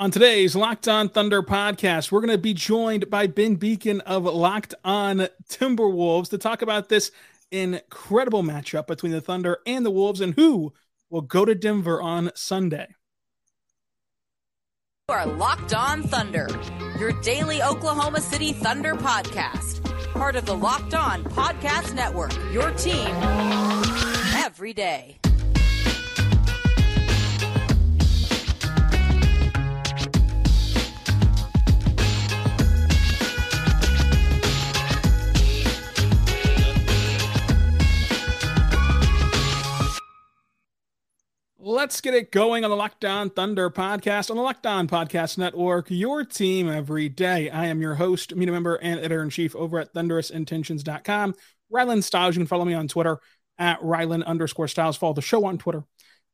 On 0.00 0.10
today's 0.10 0.56
Locked 0.56 0.88
On 0.88 1.10
Thunder 1.10 1.42
podcast, 1.42 2.10
we're 2.10 2.22
going 2.22 2.30
to 2.30 2.38
be 2.38 2.54
joined 2.54 3.10
by 3.10 3.26
Ben 3.26 3.58
Beecken 3.58 4.00
of 4.00 4.24
Locked 4.24 4.74
On 4.82 5.28
Timberwolves 5.50 6.30
to 6.30 6.38
talk 6.38 6.62
about 6.62 6.88
this 6.88 7.12
incredible 7.50 8.42
matchup 8.42 8.86
between 8.86 9.12
the 9.12 9.20
Thunder 9.20 9.58
and 9.66 9.84
the 9.84 9.90
Wolves 9.90 10.22
and 10.22 10.32
who 10.36 10.72
will 11.10 11.20
go 11.20 11.44
to 11.44 11.54
Denver 11.54 12.00
on 12.00 12.30
Sunday. 12.34 12.94
You 15.10 15.16
are 15.16 15.26
Locked 15.26 15.74
On 15.74 16.02
Thunder, 16.04 16.48
your 16.98 17.12
daily 17.20 17.62
Oklahoma 17.62 18.22
City 18.22 18.54
Thunder 18.54 18.94
podcast, 18.94 19.84
part 20.14 20.34
of 20.34 20.46
the 20.46 20.56
Locked 20.56 20.94
On 20.94 21.22
Podcast 21.24 21.92
Network, 21.92 22.32
your 22.54 22.70
team 22.70 23.06
every 24.34 24.72
day. 24.72 25.18
Let's 41.62 42.00
get 42.00 42.14
it 42.14 42.32
going 42.32 42.64
on 42.64 42.70
the 42.70 42.76
Locked 42.76 43.04
On 43.04 43.28
Thunder 43.28 43.68
podcast 43.68 44.30
on 44.30 44.38
the 44.38 44.42
Locked 44.42 44.64
On 44.64 44.88
Podcast 44.88 45.36
Network, 45.36 45.90
your 45.90 46.24
team 46.24 46.70
every 46.70 47.10
day. 47.10 47.50
I 47.50 47.66
am 47.66 47.82
your 47.82 47.96
host, 47.96 48.34
media 48.34 48.50
member, 48.50 48.76
and 48.76 48.98
editor 48.98 49.22
in 49.22 49.28
chief 49.28 49.54
over 49.54 49.78
at 49.78 49.92
thunderousintentions.com. 49.92 51.34
Rylan 51.70 52.02
Stiles, 52.02 52.34
You 52.34 52.40
can 52.40 52.46
follow 52.46 52.64
me 52.64 52.72
on 52.72 52.88
Twitter 52.88 53.18
at 53.58 53.78
Ryland 53.82 54.24
underscore 54.24 54.68
Styles. 54.68 54.96
Follow 54.96 55.12
the 55.12 55.20
show 55.20 55.44
on 55.44 55.58
Twitter 55.58 55.84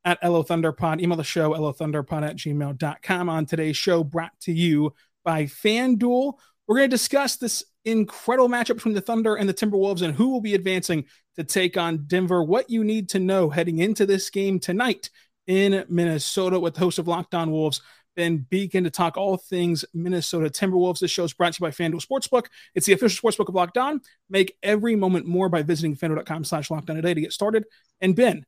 at 0.05 0.17
LO 0.23 0.43
Thunderpod. 0.43 1.01
Email 1.01 1.17
the 1.17 1.25
show, 1.25 1.51
LOThunderpod 1.51 2.25
at 2.25 2.37
gmail.com. 2.37 3.29
On 3.29 3.45
today's 3.45 3.75
show, 3.75 4.05
brought 4.05 4.39
to 4.41 4.53
you 4.53 4.93
by 5.25 5.43
FanDuel. 5.43 6.35
We're 6.67 6.77
going 6.77 6.89
to 6.89 6.95
discuss 6.95 7.35
this 7.35 7.65
incredible 7.87 8.49
matchup 8.49 8.75
between 8.75 8.93
the 8.93 9.01
Thunder 9.01 9.35
and 9.35 9.47
the 9.47 9.53
Timberwolves 9.53 10.01
and 10.01 10.13
who 10.13 10.29
will 10.29 10.41
be 10.41 10.55
advancing 10.55 11.05
to 11.37 11.43
take 11.43 11.77
on 11.77 12.05
Denver. 12.05 12.43
What 12.43 12.69
you 12.69 12.83
need 12.83 13.09
to 13.09 13.19
know 13.19 13.49
heading 13.49 13.79
into 13.79 14.05
this 14.05 14.29
game 14.29 14.59
tonight 14.59 15.09
in 15.47 15.85
Minnesota 15.87 16.59
with 16.59 16.73
the 16.73 16.81
host 16.81 16.99
of 16.99 17.07
Locked 17.07 17.33
On 17.33 17.49
Wolves, 17.49 17.81
Ben 18.15 18.45
Beecken, 18.51 18.83
to 18.83 18.89
talk 18.89 19.15
all 19.15 19.37
things 19.37 19.85
Minnesota 19.93 20.49
Timberwolves. 20.49 20.99
This 20.99 21.11
show 21.11 21.23
is 21.23 21.33
brought 21.33 21.53
to 21.53 21.59
you 21.61 21.67
by 21.67 21.71
FanDuel 21.71 22.05
Sportsbook. 22.05 22.47
It's 22.75 22.85
the 22.85 22.93
official 22.93 23.29
sportsbook 23.29 23.47
of 23.47 23.55
Locked 23.55 23.77
On. 23.77 24.01
Make 24.29 24.57
every 24.61 24.95
moment 24.95 25.25
more 25.25 25.47
by 25.47 25.63
visiting 25.63 25.95
FanDuel.com 25.95 26.43
slash 26.43 26.69
Locked 26.69 26.89
On 26.89 26.97
today 26.97 27.13
to 27.13 27.21
get 27.21 27.31
started. 27.31 27.63
And 28.01 28.15
Ben, 28.15 28.45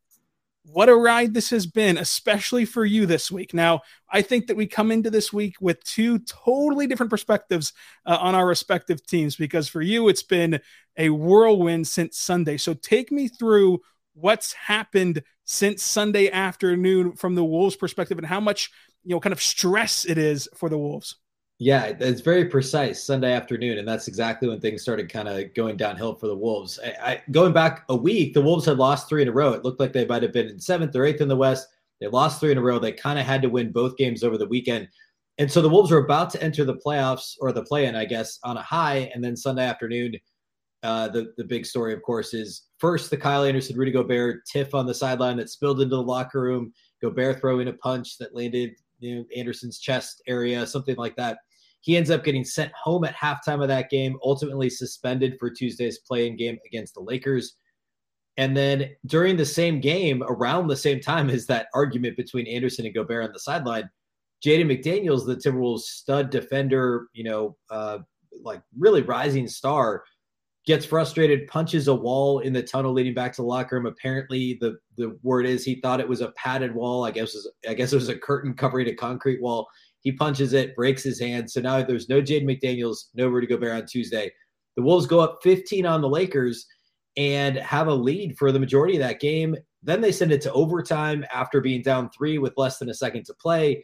what 0.71 0.89
a 0.89 0.95
ride 0.95 1.33
this 1.33 1.49
has 1.49 1.65
been, 1.65 1.97
especially 1.97 2.63
for 2.65 2.85
you 2.85 3.05
this 3.05 3.31
week. 3.31 3.53
Now, 3.53 3.81
I 4.11 4.21
think 4.21 4.47
that 4.47 4.57
we 4.57 4.67
come 4.67 4.91
into 4.91 5.09
this 5.09 5.33
week 5.33 5.55
with 5.59 5.83
two 5.83 6.19
totally 6.19 6.85
different 6.85 7.09
perspectives 7.09 7.73
uh, 8.05 8.17
on 8.19 8.35
our 8.35 8.45
respective 8.45 9.05
teams 9.05 9.35
because 9.35 9.67
for 9.67 9.81
you, 9.81 10.09
it's 10.09 10.23
been 10.23 10.59
a 10.97 11.09
whirlwind 11.09 11.87
since 11.87 12.17
Sunday. 12.17 12.57
So 12.57 12.73
take 12.73 13.11
me 13.11 13.27
through 13.27 13.79
what's 14.13 14.53
happened 14.53 15.23
since 15.45 15.81
Sunday 15.81 16.29
afternoon 16.29 17.13
from 17.13 17.35
the 17.35 17.43
Wolves' 17.43 17.75
perspective 17.75 18.17
and 18.17 18.27
how 18.27 18.39
much, 18.39 18.69
you 19.03 19.15
know, 19.15 19.19
kind 19.19 19.33
of 19.33 19.41
stress 19.41 20.05
it 20.05 20.17
is 20.17 20.47
for 20.55 20.69
the 20.69 20.77
Wolves. 20.77 21.15
Yeah, 21.61 21.91
it's 21.99 22.21
very 22.21 22.45
precise 22.45 23.03
Sunday 23.03 23.33
afternoon, 23.33 23.79
and 23.79 23.87
that's 23.87 24.07
exactly 24.07 24.47
when 24.47 24.61
things 24.61 24.81
started 24.81 25.11
kind 25.11 25.27
of 25.27 25.53
going 25.53 25.75
downhill 25.75 26.15
for 26.15 26.27
the 26.27 26.35
Wolves. 26.35 26.79
I, 26.81 27.11
I, 27.11 27.21
going 27.31 27.51
back 27.51 27.83
a 27.89 27.95
week, 27.95 28.33
the 28.33 28.41
Wolves 28.41 28.65
had 28.65 28.77
lost 28.77 29.09
three 29.09 29.21
in 29.21 29.27
a 29.27 29.33
row. 29.33 29.51
It 29.51 29.65
looked 29.65 29.81
like 29.81 29.91
they 29.91 30.05
might 30.05 30.23
have 30.23 30.31
been 30.31 30.47
in 30.47 30.57
seventh 30.57 30.95
or 30.95 31.03
eighth 31.03 31.19
in 31.19 31.27
the 31.27 31.35
West. 31.35 31.67
They 31.99 32.07
lost 32.07 32.39
three 32.39 32.53
in 32.53 32.57
a 32.57 32.61
row. 32.61 32.79
They 32.79 32.93
kind 32.93 33.19
of 33.19 33.25
had 33.25 33.41
to 33.41 33.49
win 33.49 33.73
both 33.73 33.97
games 33.97 34.23
over 34.23 34.37
the 34.37 34.47
weekend, 34.47 34.87
and 35.37 35.51
so 35.51 35.61
the 35.61 35.67
Wolves 35.67 35.91
were 35.91 36.05
about 36.05 36.29
to 36.29 36.41
enter 36.41 36.63
the 36.63 36.77
playoffs 36.77 37.35
or 37.41 37.51
the 37.51 37.63
play-in, 37.63 37.93
I 37.93 38.05
guess, 38.05 38.39
on 38.45 38.55
a 38.55 38.61
high. 38.61 39.11
And 39.13 39.21
then 39.21 39.35
Sunday 39.35 39.65
afternoon, 39.65 40.15
uh, 40.83 41.09
the 41.09 41.33
the 41.35 41.43
big 41.43 41.65
story, 41.65 41.93
of 41.93 42.01
course, 42.03 42.33
is 42.33 42.67
first 42.77 43.09
the 43.09 43.17
Kyle 43.17 43.43
Anderson, 43.43 43.75
Rudy 43.75 43.91
Gobert 43.91 44.45
tiff 44.45 44.73
on 44.73 44.85
the 44.85 44.93
sideline 44.93 45.35
that 45.35 45.49
spilled 45.49 45.81
into 45.81 45.97
the 45.97 46.01
locker 46.01 46.39
room. 46.39 46.71
Gobert 47.01 47.41
throwing 47.41 47.67
a 47.67 47.73
punch 47.73 48.17
that 48.17 48.33
landed 48.33 48.71
you 48.99 49.15
know, 49.15 49.25
Anderson's 49.35 49.79
chest 49.79 50.21
area, 50.25 50.65
something 50.65 50.95
like 50.95 51.17
that. 51.17 51.39
He 51.81 51.95
ends 51.95 52.09
up 52.09 52.23
getting 52.23 52.43
sent 52.43 52.71
home 52.73 53.05
at 53.05 53.15
halftime 53.15 53.61
of 53.61 53.67
that 53.69 53.89
game, 53.89 54.17
ultimately 54.23 54.69
suspended 54.69 55.37
for 55.39 55.49
Tuesday's 55.49 55.99
play-in 55.99 56.35
game 56.35 56.57
against 56.65 56.93
the 56.93 57.01
Lakers. 57.01 57.55
And 58.37 58.55
then 58.55 58.91
during 59.05 59.37
the 59.37 59.45
same 59.45 59.81
game, 59.81 60.23
around 60.23 60.67
the 60.67 60.75
same 60.77 61.01
time 61.01 61.29
as 61.29 61.45
that 61.47 61.67
argument 61.73 62.15
between 62.15 62.47
Anderson 62.47 62.85
and 62.85 62.95
Gobert 62.95 63.25
on 63.25 63.33
the 63.33 63.39
sideline, 63.39 63.89
Jaden 64.45 64.65
McDaniels, 64.65 65.25
the 65.25 65.35
Timberwolves 65.35 65.81
stud 65.81 66.29
defender, 66.29 67.07
you 67.13 67.25
know, 67.25 67.57
uh, 67.69 67.99
like 68.41 68.61
really 68.77 69.01
rising 69.01 69.47
star, 69.47 70.03
gets 70.65 70.85
frustrated, 70.85 71.47
punches 71.47 71.87
a 71.87 71.95
wall 71.95 72.39
in 72.39 72.53
the 72.53 72.63
tunnel 72.63 72.93
leading 72.93 73.13
back 73.13 73.33
to 73.33 73.41
the 73.41 73.47
locker 73.47 73.75
room. 73.75 73.85
Apparently, 73.85 74.57
the 74.61 74.77
the 74.97 75.17
word 75.23 75.45
is 75.45 75.65
he 75.65 75.81
thought 75.81 75.99
it 75.99 76.07
was 76.07 76.21
a 76.21 76.31
padded 76.31 76.73
wall. 76.73 77.03
I 77.03 77.11
guess 77.11 77.33
was, 77.33 77.51
I 77.67 77.73
guess 77.73 77.91
it 77.91 77.97
was 77.97 78.09
a 78.09 78.17
curtain 78.17 78.53
covering 78.53 78.87
a 78.87 78.95
concrete 78.95 79.41
wall. 79.41 79.67
He 80.01 80.11
punches 80.11 80.53
it, 80.53 80.75
breaks 80.75 81.03
his 81.03 81.19
hand. 81.19 81.49
So 81.49 81.61
now 81.61 81.83
there's 81.83 82.09
no 82.09 82.21
Jaden 82.21 82.45
McDaniels, 82.45 83.05
no 83.13 83.27
Rudy 83.27 83.47
Gobert 83.47 83.73
on 83.73 83.85
Tuesday. 83.85 84.31
The 84.75 84.83
Wolves 84.83 85.07
go 85.07 85.19
up 85.19 85.39
15 85.43 85.85
on 85.85 86.01
the 86.01 86.09
Lakers 86.09 86.65
and 87.17 87.57
have 87.57 87.87
a 87.87 87.93
lead 87.93 88.37
for 88.37 88.51
the 88.51 88.59
majority 88.59 88.95
of 88.95 89.01
that 89.01 89.19
game. 89.19 89.55
Then 89.83 90.01
they 90.01 90.11
send 90.11 90.31
it 90.31 90.41
to 90.41 90.53
overtime 90.53 91.25
after 91.33 91.59
being 91.59 91.81
down 91.81 92.09
three 92.09 92.37
with 92.37 92.53
less 92.55 92.77
than 92.77 92.89
a 92.89 92.93
second 92.93 93.25
to 93.25 93.33
play. 93.33 93.83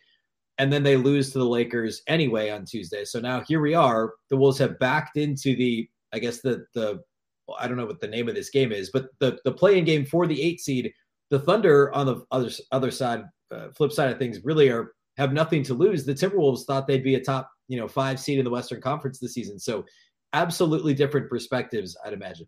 And 0.57 0.71
then 0.71 0.83
they 0.83 0.95
lose 0.95 1.31
to 1.31 1.39
the 1.39 1.45
Lakers 1.45 2.01
anyway 2.07 2.49
on 2.49 2.63
Tuesday. 2.63 3.03
So 3.03 3.19
now 3.19 3.43
here 3.45 3.59
we 3.59 3.73
are. 3.73 4.13
The 4.29 4.37
Wolves 4.37 4.57
have 4.59 4.79
backed 4.79 5.17
into 5.17 5.55
the 5.55 5.89
I 6.13 6.19
guess 6.19 6.41
the 6.41 6.65
the 6.73 7.01
well, 7.47 7.57
I 7.59 7.67
don't 7.67 7.77
know 7.77 7.85
what 7.85 7.99
the 7.99 8.07
name 8.07 8.29
of 8.29 8.35
this 8.35 8.49
game 8.49 8.71
is, 8.71 8.89
but 8.89 9.07
the 9.19 9.37
the 9.43 9.51
play-in 9.51 9.83
game 9.83 10.05
for 10.05 10.25
the 10.25 10.41
eight 10.41 10.61
seed, 10.61 10.91
the 11.29 11.39
Thunder 11.39 11.93
on 11.93 12.05
the 12.05 12.23
other 12.31 12.49
other 12.71 12.89
side, 12.89 13.23
uh, 13.51 13.67
flip 13.75 13.91
side 13.91 14.11
of 14.11 14.17
things, 14.17 14.39
really 14.43 14.69
are 14.69 14.93
have 15.17 15.33
nothing 15.33 15.63
to 15.63 15.73
lose. 15.73 16.05
The 16.05 16.13
Timberwolves 16.13 16.65
thought 16.65 16.87
they'd 16.87 17.03
be 17.03 17.15
a 17.15 17.23
top 17.23 17.49
you 17.67 17.79
know 17.79 17.87
five 17.87 18.19
seed 18.19 18.39
in 18.39 18.45
the 18.45 18.51
Western 18.51 18.81
Conference 18.81 19.19
this 19.19 19.33
season, 19.33 19.59
so 19.59 19.85
absolutely 20.33 20.93
different 20.93 21.29
perspectives, 21.29 21.97
I'd 22.05 22.13
imagine. 22.13 22.47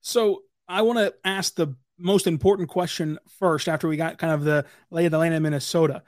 So 0.00 0.42
I 0.68 0.82
want 0.82 0.98
to 0.98 1.14
ask 1.24 1.54
the 1.54 1.74
most 1.98 2.26
important 2.26 2.68
question 2.68 3.18
first 3.38 3.68
after 3.68 3.88
we 3.88 3.96
got 3.96 4.18
kind 4.18 4.32
of 4.32 4.44
the 4.44 4.66
lay 4.90 5.06
of 5.06 5.10
the 5.10 5.18
land 5.18 5.34
in 5.34 5.42
Minnesota. 5.42 6.02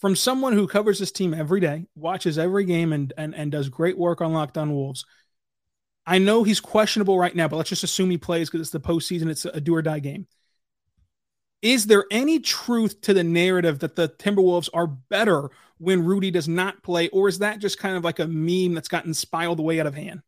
From 0.00 0.16
someone 0.16 0.52
who 0.52 0.66
covers 0.66 0.98
this 0.98 1.12
team 1.12 1.32
every 1.32 1.60
day, 1.60 1.86
watches 1.94 2.38
every 2.38 2.64
game, 2.64 2.92
and 2.92 3.12
and, 3.16 3.34
and 3.34 3.52
does 3.52 3.68
great 3.68 3.98
work 3.98 4.20
on 4.20 4.32
Locked 4.32 4.58
On 4.58 4.72
Wolves 4.72 5.04
I 6.06 6.18
know 6.18 6.42
he's 6.42 6.60
questionable 6.60 7.18
right 7.18 7.34
now, 7.34 7.48
but 7.48 7.56
let's 7.56 7.70
just 7.70 7.84
assume 7.84 8.10
he 8.10 8.18
plays 8.18 8.50
because 8.50 8.60
it's 8.60 8.70
the 8.70 8.80
postseason. 8.80 9.30
It's 9.30 9.44
a 9.44 9.60
do 9.60 9.74
or 9.74 9.82
die 9.82 10.00
game. 10.00 10.26
Is 11.64 11.86
there 11.86 12.04
any 12.10 12.40
truth 12.40 13.00
to 13.00 13.14
the 13.14 13.24
narrative 13.24 13.78
that 13.78 13.96
the 13.96 14.10
Timberwolves 14.10 14.68
are 14.74 14.86
better 14.86 15.50
when 15.78 16.04
Rudy 16.04 16.30
does 16.30 16.46
not 16.46 16.82
play, 16.82 17.08
or 17.08 17.26
is 17.26 17.38
that 17.38 17.58
just 17.58 17.78
kind 17.78 17.96
of 17.96 18.04
like 18.04 18.18
a 18.18 18.26
meme 18.26 18.74
that's 18.74 18.86
gotten 18.86 19.14
spiraled 19.14 19.60
way 19.60 19.80
out 19.80 19.86
of 19.86 19.94
hand? 19.94 20.20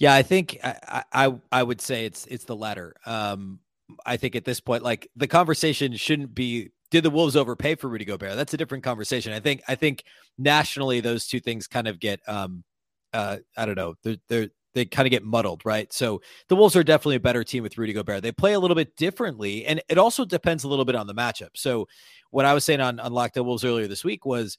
Yeah, 0.00 0.12
I 0.12 0.22
think 0.22 0.58
I, 0.64 1.04
I 1.12 1.34
I 1.52 1.62
would 1.62 1.80
say 1.80 2.04
it's 2.04 2.26
it's 2.26 2.44
the 2.44 2.56
latter. 2.56 2.96
Um, 3.06 3.60
I 4.04 4.16
think 4.16 4.34
at 4.34 4.44
this 4.44 4.58
point, 4.58 4.82
like 4.82 5.08
the 5.14 5.28
conversation 5.28 5.94
shouldn't 5.94 6.34
be 6.34 6.72
did 6.90 7.04
the 7.04 7.10
Wolves 7.10 7.36
overpay 7.36 7.76
for 7.76 7.88
Rudy 7.88 8.04
Gobert? 8.04 8.34
That's 8.34 8.52
a 8.52 8.56
different 8.56 8.82
conversation. 8.82 9.32
I 9.32 9.40
think 9.40 9.62
I 9.68 9.76
think 9.76 10.02
nationally 10.36 10.98
those 10.98 11.28
two 11.28 11.38
things 11.38 11.68
kind 11.68 11.86
of 11.86 12.00
get 12.00 12.20
um 12.28 12.64
uh 13.12 13.36
I 13.56 13.66
don't 13.66 13.76
know 13.76 13.94
they're 14.02 14.16
they're 14.28 14.48
they 14.76 14.84
kind 14.84 15.06
of 15.06 15.10
get 15.10 15.24
muddled, 15.24 15.62
right? 15.64 15.90
So 15.90 16.20
the 16.48 16.54
Wolves 16.54 16.76
are 16.76 16.84
definitely 16.84 17.16
a 17.16 17.20
better 17.20 17.42
team 17.42 17.62
with 17.62 17.78
Rudy 17.78 17.94
Gobert. 17.94 18.22
They 18.22 18.30
play 18.30 18.52
a 18.52 18.60
little 18.60 18.74
bit 18.74 18.94
differently, 18.96 19.64
and 19.64 19.82
it 19.88 19.96
also 19.96 20.26
depends 20.26 20.64
a 20.64 20.68
little 20.68 20.84
bit 20.84 20.94
on 20.94 21.06
the 21.06 21.14
matchup. 21.14 21.48
So 21.54 21.88
what 22.30 22.44
I 22.44 22.52
was 22.52 22.62
saying 22.62 22.82
on, 22.82 23.00
on 23.00 23.12
Locked 23.12 23.36
Wolves 23.36 23.64
earlier 23.64 23.88
this 23.88 24.04
week 24.04 24.26
was 24.26 24.58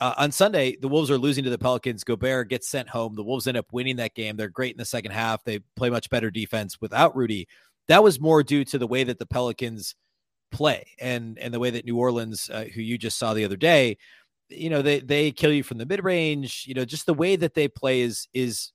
uh, 0.00 0.14
on 0.16 0.30
Sunday, 0.30 0.76
the 0.80 0.86
Wolves 0.86 1.10
are 1.10 1.18
losing 1.18 1.42
to 1.42 1.50
the 1.50 1.58
Pelicans. 1.58 2.04
Gobert 2.04 2.48
gets 2.48 2.70
sent 2.70 2.88
home. 2.88 3.16
The 3.16 3.24
Wolves 3.24 3.48
end 3.48 3.56
up 3.56 3.66
winning 3.72 3.96
that 3.96 4.14
game. 4.14 4.36
They're 4.36 4.48
great 4.48 4.70
in 4.74 4.78
the 4.78 4.84
second 4.84 5.10
half. 5.10 5.42
They 5.42 5.58
play 5.74 5.90
much 5.90 6.08
better 6.08 6.30
defense 6.30 6.80
without 6.80 7.16
Rudy. 7.16 7.48
That 7.88 8.04
was 8.04 8.20
more 8.20 8.44
due 8.44 8.64
to 8.66 8.78
the 8.78 8.86
way 8.86 9.02
that 9.02 9.18
the 9.18 9.26
Pelicans 9.26 9.96
play 10.52 10.86
and 11.00 11.36
and 11.38 11.52
the 11.52 11.58
way 11.58 11.70
that 11.70 11.84
New 11.84 11.98
Orleans, 11.98 12.48
uh, 12.52 12.66
who 12.72 12.80
you 12.80 12.96
just 12.96 13.18
saw 13.18 13.34
the 13.34 13.44
other 13.44 13.56
day, 13.56 13.96
you 14.50 14.70
know, 14.70 14.82
they 14.82 15.00
they 15.00 15.32
kill 15.32 15.52
you 15.52 15.64
from 15.64 15.78
the 15.78 15.86
mid 15.86 16.04
range. 16.04 16.64
You 16.68 16.74
know, 16.74 16.84
just 16.84 17.06
the 17.06 17.14
way 17.14 17.34
that 17.34 17.54
they 17.54 17.66
play 17.66 18.02
is 18.02 18.28
is 18.32 18.72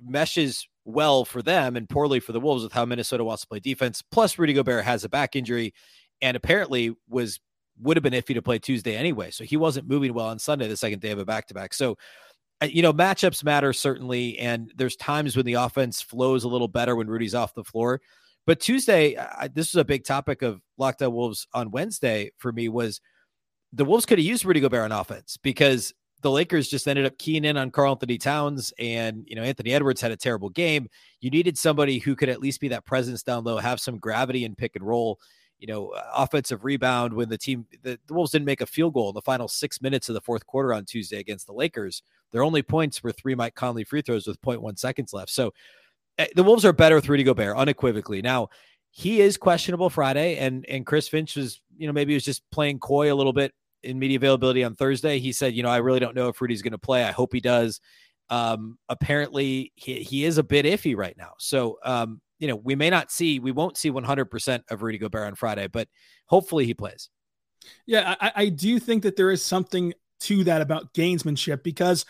meshes 0.00 0.68
well 0.84 1.24
for 1.24 1.42
them 1.42 1.76
and 1.76 1.88
poorly 1.88 2.20
for 2.20 2.32
the 2.32 2.40
Wolves 2.40 2.62
with 2.62 2.72
how 2.72 2.84
Minnesota 2.84 3.24
wants 3.24 3.42
to 3.42 3.48
play 3.48 3.60
defense. 3.60 4.02
Plus, 4.02 4.38
Rudy 4.38 4.52
Gobert 4.52 4.84
has 4.84 5.04
a 5.04 5.08
back 5.08 5.36
injury 5.36 5.74
and 6.22 6.36
apparently 6.36 6.94
was 7.08 7.40
would 7.78 7.96
have 7.96 8.02
been 8.02 8.12
iffy 8.14 8.34
to 8.34 8.42
play 8.42 8.58
Tuesday 8.58 8.96
anyway. 8.96 9.30
So 9.30 9.44
he 9.44 9.56
wasn't 9.56 9.88
moving 9.88 10.14
well 10.14 10.26
on 10.26 10.38
Sunday, 10.38 10.66
the 10.66 10.76
second 10.76 11.00
day 11.00 11.10
of 11.10 11.18
a 11.18 11.26
back 11.26 11.46
to 11.48 11.54
back. 11.54 11.74
So, 11.74 11.98
uh, 12.62 12.66
you 12.66 12.80
know, 12.80 12.92
matchups 12.92 13.44
matter 13.44 13.72
certainly. 13.72 14.38
And 14.38 14.72
there's 14.76 14.96
times 14.96 15.36
when 15.36 15.44
the 15.44 15.54
offense 15.54 16.00
flows 16.00 16.44
a 16.44 16.48
little 16.48 16.68
better 16.68 16.96
when 16.96 17.08
Rudy's 17.08 17.34
off 17.34 17.54
the 17.54 17.64
floor. 17.64 18.00
But 18.46 18.60
Tuesday, 18.60 19.16
I, 19.18 19.48
this 19.48 19.74
was 19.74 19.80
a 19.80 19.84
big 19.84 20.04
topic 20.04 20.40
of 20.42 20.62
Locked 20.78 21.02
On 21.02 21.12
Wolves 21.12 21.46
on 21.52 21.70
Wednesday 21.70 22.30
for 22.38 22.52
me 22.52 22.68
was 22.68 23.00
the 23.72 23.84
Wolves 23.84 24.06
could 24.06 24.18
have 24.18 24.26
used 24.26 24.44
Rudy 24.44 24.60
Gobert 24.60 24.90
on 24.90 24.92
offense 24.92 25.36
because 25.42 25.92
the 26.22 26.30
Lakers 26.30 26.68
just 26.68 26.88
ended 26.88 27.06
up 27.06 27.18
keying 27.18 27.44
in 27.44 27.56
on 27.56 27.70
Karl-Anthony 27.70 28.18
Towns, 28.18 28.72
and 28.78 29.24
you 29.26 29.36
know 29.36 29.42
Anthony 29.42 29.72
Edwards 29.72 30.00
had 30.00 30.12
a 30.12 30.16
terrible 30.16 30.48
game. 30.48 30.88
You 31.20 31.30
needed 31.30 31.58
somebody 31.58 31.98
who 31.98 32.16
could 32.16 32.28
at 32.28 32.40
least 32.40 32.60
be 32.60 32.68
that 32.68 32.86
presence 32.86 33.22
down 33.22 33.44
low, 33.44 33.58
have 33.58 33.80
some 33.80 33.98
gravity 33.98 34.44
and 34.44 34.56
pick 34.56 34.76
and 34.76 34.86
roll. 34.86 35.18
You 35.58 35.68
know, 35.68 35.88
uh, 35.88 36.02
offensive 36.14 36.64
rebound 36.64 37.14
when 37.14 37.28
the 37.28 37.38
team 37.38 37.66
the, 37.82 37.98
the 38.06 38.14
Wolves 38.14 38.32
didn't 38.32 38.44
make 38.44 38.60
a 38.60 38.66
field 38.66 38.94
goal 38.94 39.08
in 39.08 39.14
the 39.14 39.22
final 39.22 39.48
six 39.48 39.80
minutes 39.80 40.08
of 40.08 40.14
the 40.14 40.20
fourth 40.20 40.46
quarter 40.46 40.74
on 40.74 40.84
Tuesday 40.84 41.18
against 41.18 41.46
the 41.46 41.54
Lakers. 41.54 42.02
Their 42.32 42.42
only 42.42 42.62
points 42.62 43.02
were 43.02 43.12
three 43.12 43.34
Mike 43.34 43.54
Conley 43.54 43.84
free 43.84 44.02
throws 44.02 44.26
with 44.26 44.40
0.1 44.42 44.78
seconds 44.78 45.14
left. 45.14 45.30
So 45.30 45.54
eh, 46.18 46.26
the 46.34 46.42
Wolves 46.42 46.66
are 46.66 46.74
better 46.74 46.94
with 46.94 47.08
Rudy 47.08 47.22
Gobert 47.22 47.56
unequivocally. 47.56 48.20
Now 48.20 48.48
he 48.90 49.20
is 49.20 49.36
questionable 49.36 49.90
Friday, 49.90 50.36
and 50.38 50.64
and 50.66 50.84
Chris 50.84 51.08
Finch 51.08 51.36
was 51.36 51.60
you 51.76 51.86
know 51.86 51.92
maybe 51.92 52.12
he 52.12 52.16
was 52.16 52.24
just 52.24 52.42
playing 52.50 52.78
coy 52.78 53.12
a 53.12 53.16
little 53.16 53.32
bit 53.32 53.52
in 53.86 53.98
media 53.98 54.16
availability 54.16 54.64
on 54.64 54.74
Thursday. 54.74 55.18
He 55.18 55.32
said, 55.32 55.54
you 55.54 55.62
know, 55.62 55.68
I 55.68 55.78
really 55.78 56.00
don't 56.00 56.14
know 56.14 56.28
if 56.28 56.40
Rudy's 56.40 56.62
going 56.62 56.72
to 56.72 56.78
play. 56.78 57.04
I 57.04 57.12
hope 57.12 57.32
he 57.32 57.40
does. 57.40 57.80
Um, 58.28 58.78
apparently, 58.88 59.72
he, 59.76 60.02
he 60.02 60.24
is 60.24 60.38
a 60.38 60.42
bit 60.42 60.66
iffy 60.66 60.96
right 60.96 61.16
now. 61.16 61.32
So, 61.38 61.78
um, 61.84 62.20
you 62.38 62.48
know, 62.48 62.56
we 62.56 62.74
may 62.74 62.90
not 62.90 63.10
see, 63.10 63.38
we 63.38 63.52
won't 63.52 63.76
see 63.76 63.90
100% 63.90 64.62
of 64.70 64.82
Rudy 64.82 64.98
Gobert 64.98 65.26
on 65.26 65.34
Friday, 65.34 65.68
but 65.68 65.88
hopefully 66.26 66.66
he 66.66 66.74
plays. 66.74 67.08
Yeah, 67.86 68.14
I, 68.20 68.32
I 68.34 68.48
do 68.48 68.78
think 68.78 69.04
that 69.04 69.16
there 69.16 69.30
is 69.30 69.44
something 69.44 69.94
to 70.20 70.44
that 70.44 70.60
about 70.60 70.92
gainsmanship 70.92 71.62
because 71.62 72.04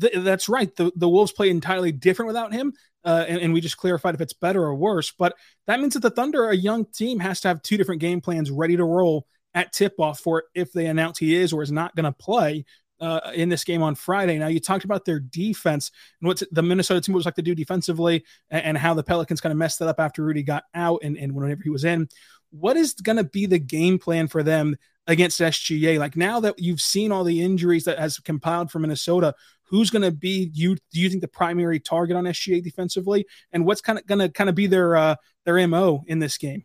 th- 0.00 0.14
that's 0.16 0.48
right. 0.48 0.74
The, 0.76 0.92
the 0.94 1.08
Wolves 1.08 1.32
play 1.32 1.50
entirely 1.50 1.92
different 1.92 2.28
without 2.28 2.52
him. 2.52 2.72
Uh, 3.04 3.24
and, 3.28 3.40
and, 3.40 3.54
we 3.54 3.60
just 3.60 3.76
clarified 3.76 4.16
if 4.16 4.20
it's 4.20 4.32
better 4.32 4.60
or 4.64 4.74
worse. 4.74 5.12
But 5.12 5.36
that 5.68 5.78
means 5.78 5.94
that 5.94 6.00
the 6.00 6.10
Thunder, 6.10 6.50
a 6.50 6.56
young 6.56 6.84
team, 6.86 7.20
has 7.20 7.40
to 7.42 7.48
have 7.48 7.62
two 7.62 7.76
different 7.76 8.00
game 8.00 8.20
plans 8.20 8.50
ready 8.50 8.76
to 8.76 8.84
roll 8.84 9.28
at 9.56 9.72
tip 9.72 9.94
off 9.98 10.20
for 10.20 10.44
if 10.54 10.70
they 10.72 10.86
announce 10.86 11.18
he 11.18 11.34
is 11.34 11.52
or 11.52 11.62
is 11.62 11.72
not 11.72 11.96
going 11.96 12.04
to 12.04 12.12
play 12.12 12.64
uh, 13.00 13.32
in 13.34 13.48
this 13.48 13.64
game 13.64 13.82
on 13.82 13.94
Friday. 13.94 14.38
Now, 14.38 14.46
you 14.46 14.60
talked 14.60 14.84
about 14.84 15.04
their 15.04 15.18
defense 15.18 15.90
and 16.20 16.28
what 16.28 16.42
the 16.52 16.62
Minnesota 16.62 17.00
team 17.00 17.14
was 17.14 17.24
like 17.24 17.34
to 17.34 17.42
do 17.42 17.54
defensively 17.54 18.24
and, 18.50 18.64
and, 18.64 18.78
how 18.78 18.94
the 18.94 19.02
Pelicans 19.02 19.40
kind 19.40 19.52
of 19.52 19.58
messed 19.58 19.78
that 19.80 19.88
up 19.88 19.98
after 19.98 20.22
Rudy 20.22 20.42
got 20.42 20.64
out 20.74 21.00
and, 21.02 21.16
and 21.16 21.34
whenever 21.34 21.62
he 21.62 21.70
was 21.70 21.84
in. 21.84 22.08
What 22.50 22.76
is 22.76 22.94
going 22.94 23.16
to 23.16 23.24
be 23.24 23.46
the 23.46 23.58
game 23.58 23.98
plan 23.98 24.28
for 24.28 24.42
them 24.42 24.76
against 25.06 25.40
SGA? 25.40 25.98
Like 25.98 26.16
now 26.16 26.40
that 26.40 26.58
you've 26.58 26.80
seen 26.80 27.12
all 27.12 27.24
the 27.24 27.42
injuries 27.42 27.84
that 27.84 27.98
has 27.98 28.18
compiled 28.18 28.70
for 28.70 28.78
Minnesota, 28.78 29.34
who's 29.64 29.90
going 29.90 30.02
to 30.02 30.12
be 30.12 30.50
you? 30.54 30.76
Do 30.92 31.00
you 31.00 31.10
think 31.10 31.22
the 31.22 31.28
primary 31.28 31.80
target 31.80 32.16
on 32.16 32.24
SGA 32.24 32.62
defensively, 32.62 33.26
and 33.52 33.66
what's 33.66 33.80
kind 33.80 33.98
of 33.98 34.06
going 34.06 34.20
to 34.20 34.28
kind 34.28 34.48
of 34.48 34.54
be 34.54 34.66
their 34.66 34.96
uh, 34.96 35.16
their 35.44 35.66
mo 35.66 36.04
in 36.06 36.18
this 36.18 36.38
game? 36.38 36.64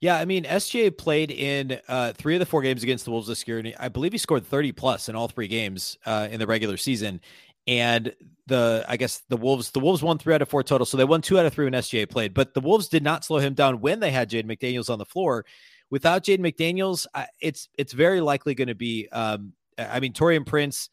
Yeah, 0.00 0.16
I 0.18 0.24
mean, 0.24 0.44
SGA 0.44 0.96
played 0.96 1.30
in 1.30 1.80
uh, 1.88 2.12
three 2.12 2.34
of 2.34 2.40
the 2.40 2.46
four 2.46 2.62
games 2.62 2.82
against 2.82 3.04
the 3.04 3.10
Wolves 3.10 3.28
this 3.28 3.46
year, 3.48 3.58
and 3.58 3.74
I 3.78 3.88
believe 3.88 4.12
he 4.12 4.18
scored 4.18 4.46
30 4.46 4.72
plus 4.72 5.08
in 5.08 5.16
all 5.16 5.28
three 5.28 5.48
games 5.48 5.96
uh, 6.04 6.28
in 6.30 6.38
the 6.38 6.46
regular 6.46 6.76
season. 6.76 7.20
And 7.66 8.14
the, 8.46 8.84
I 8.86 8.96
guess 8.96 9.22
the 9.28 9.36
Wolves, 9.36 9.70
the 9.70 9.80
Wolves 9.80 10.02
won 10.02 10.18
three 10.18 10.34
out 10.34 10.42
of 10.42 10.48
four 10.48 10.62
total, 10.62 10.86
so 10.86 10.96
they 10.96 11.04
won 11.04 11.22
two 11.22 11.38
out 11.38 11.46
of 11.46 11.52
three 11.52 11.64
when 11.64 11.72
SGA 11.72 12.08
played. 12.08 12.34
But 12.34 12.54
the 12.54 12.60
Wolves 12.60 12.88
did 12.88 13.02
not 13.02 13.24
slow 13.24 13.38
him 13.38 13.54
down 13.54 13.80
when 13.80 14.00
they 14.00 14.10
had 14.10 14.30
Jaden 14.30 14.44
McDaniels 14.44 14.90
on 14.90 14.98
the 14.98 15.04
floor. 15.04 15.44
Without 15.90 16.24
Jaden 16.24 16.40
McDaniels, 16.40 17.06
it's 17.40 17.68
it's 17.78 17.92
very 17.92 18.20
likely 18.20 18.54
going 18.54 18.68
to 18.68 18.74
be. 18.74 19.08
Um, 19.10 19.52
I 19.78 20.00
mean, 20.00 20.12
Taurean 20.12 20.46
Prince 20.46 20.90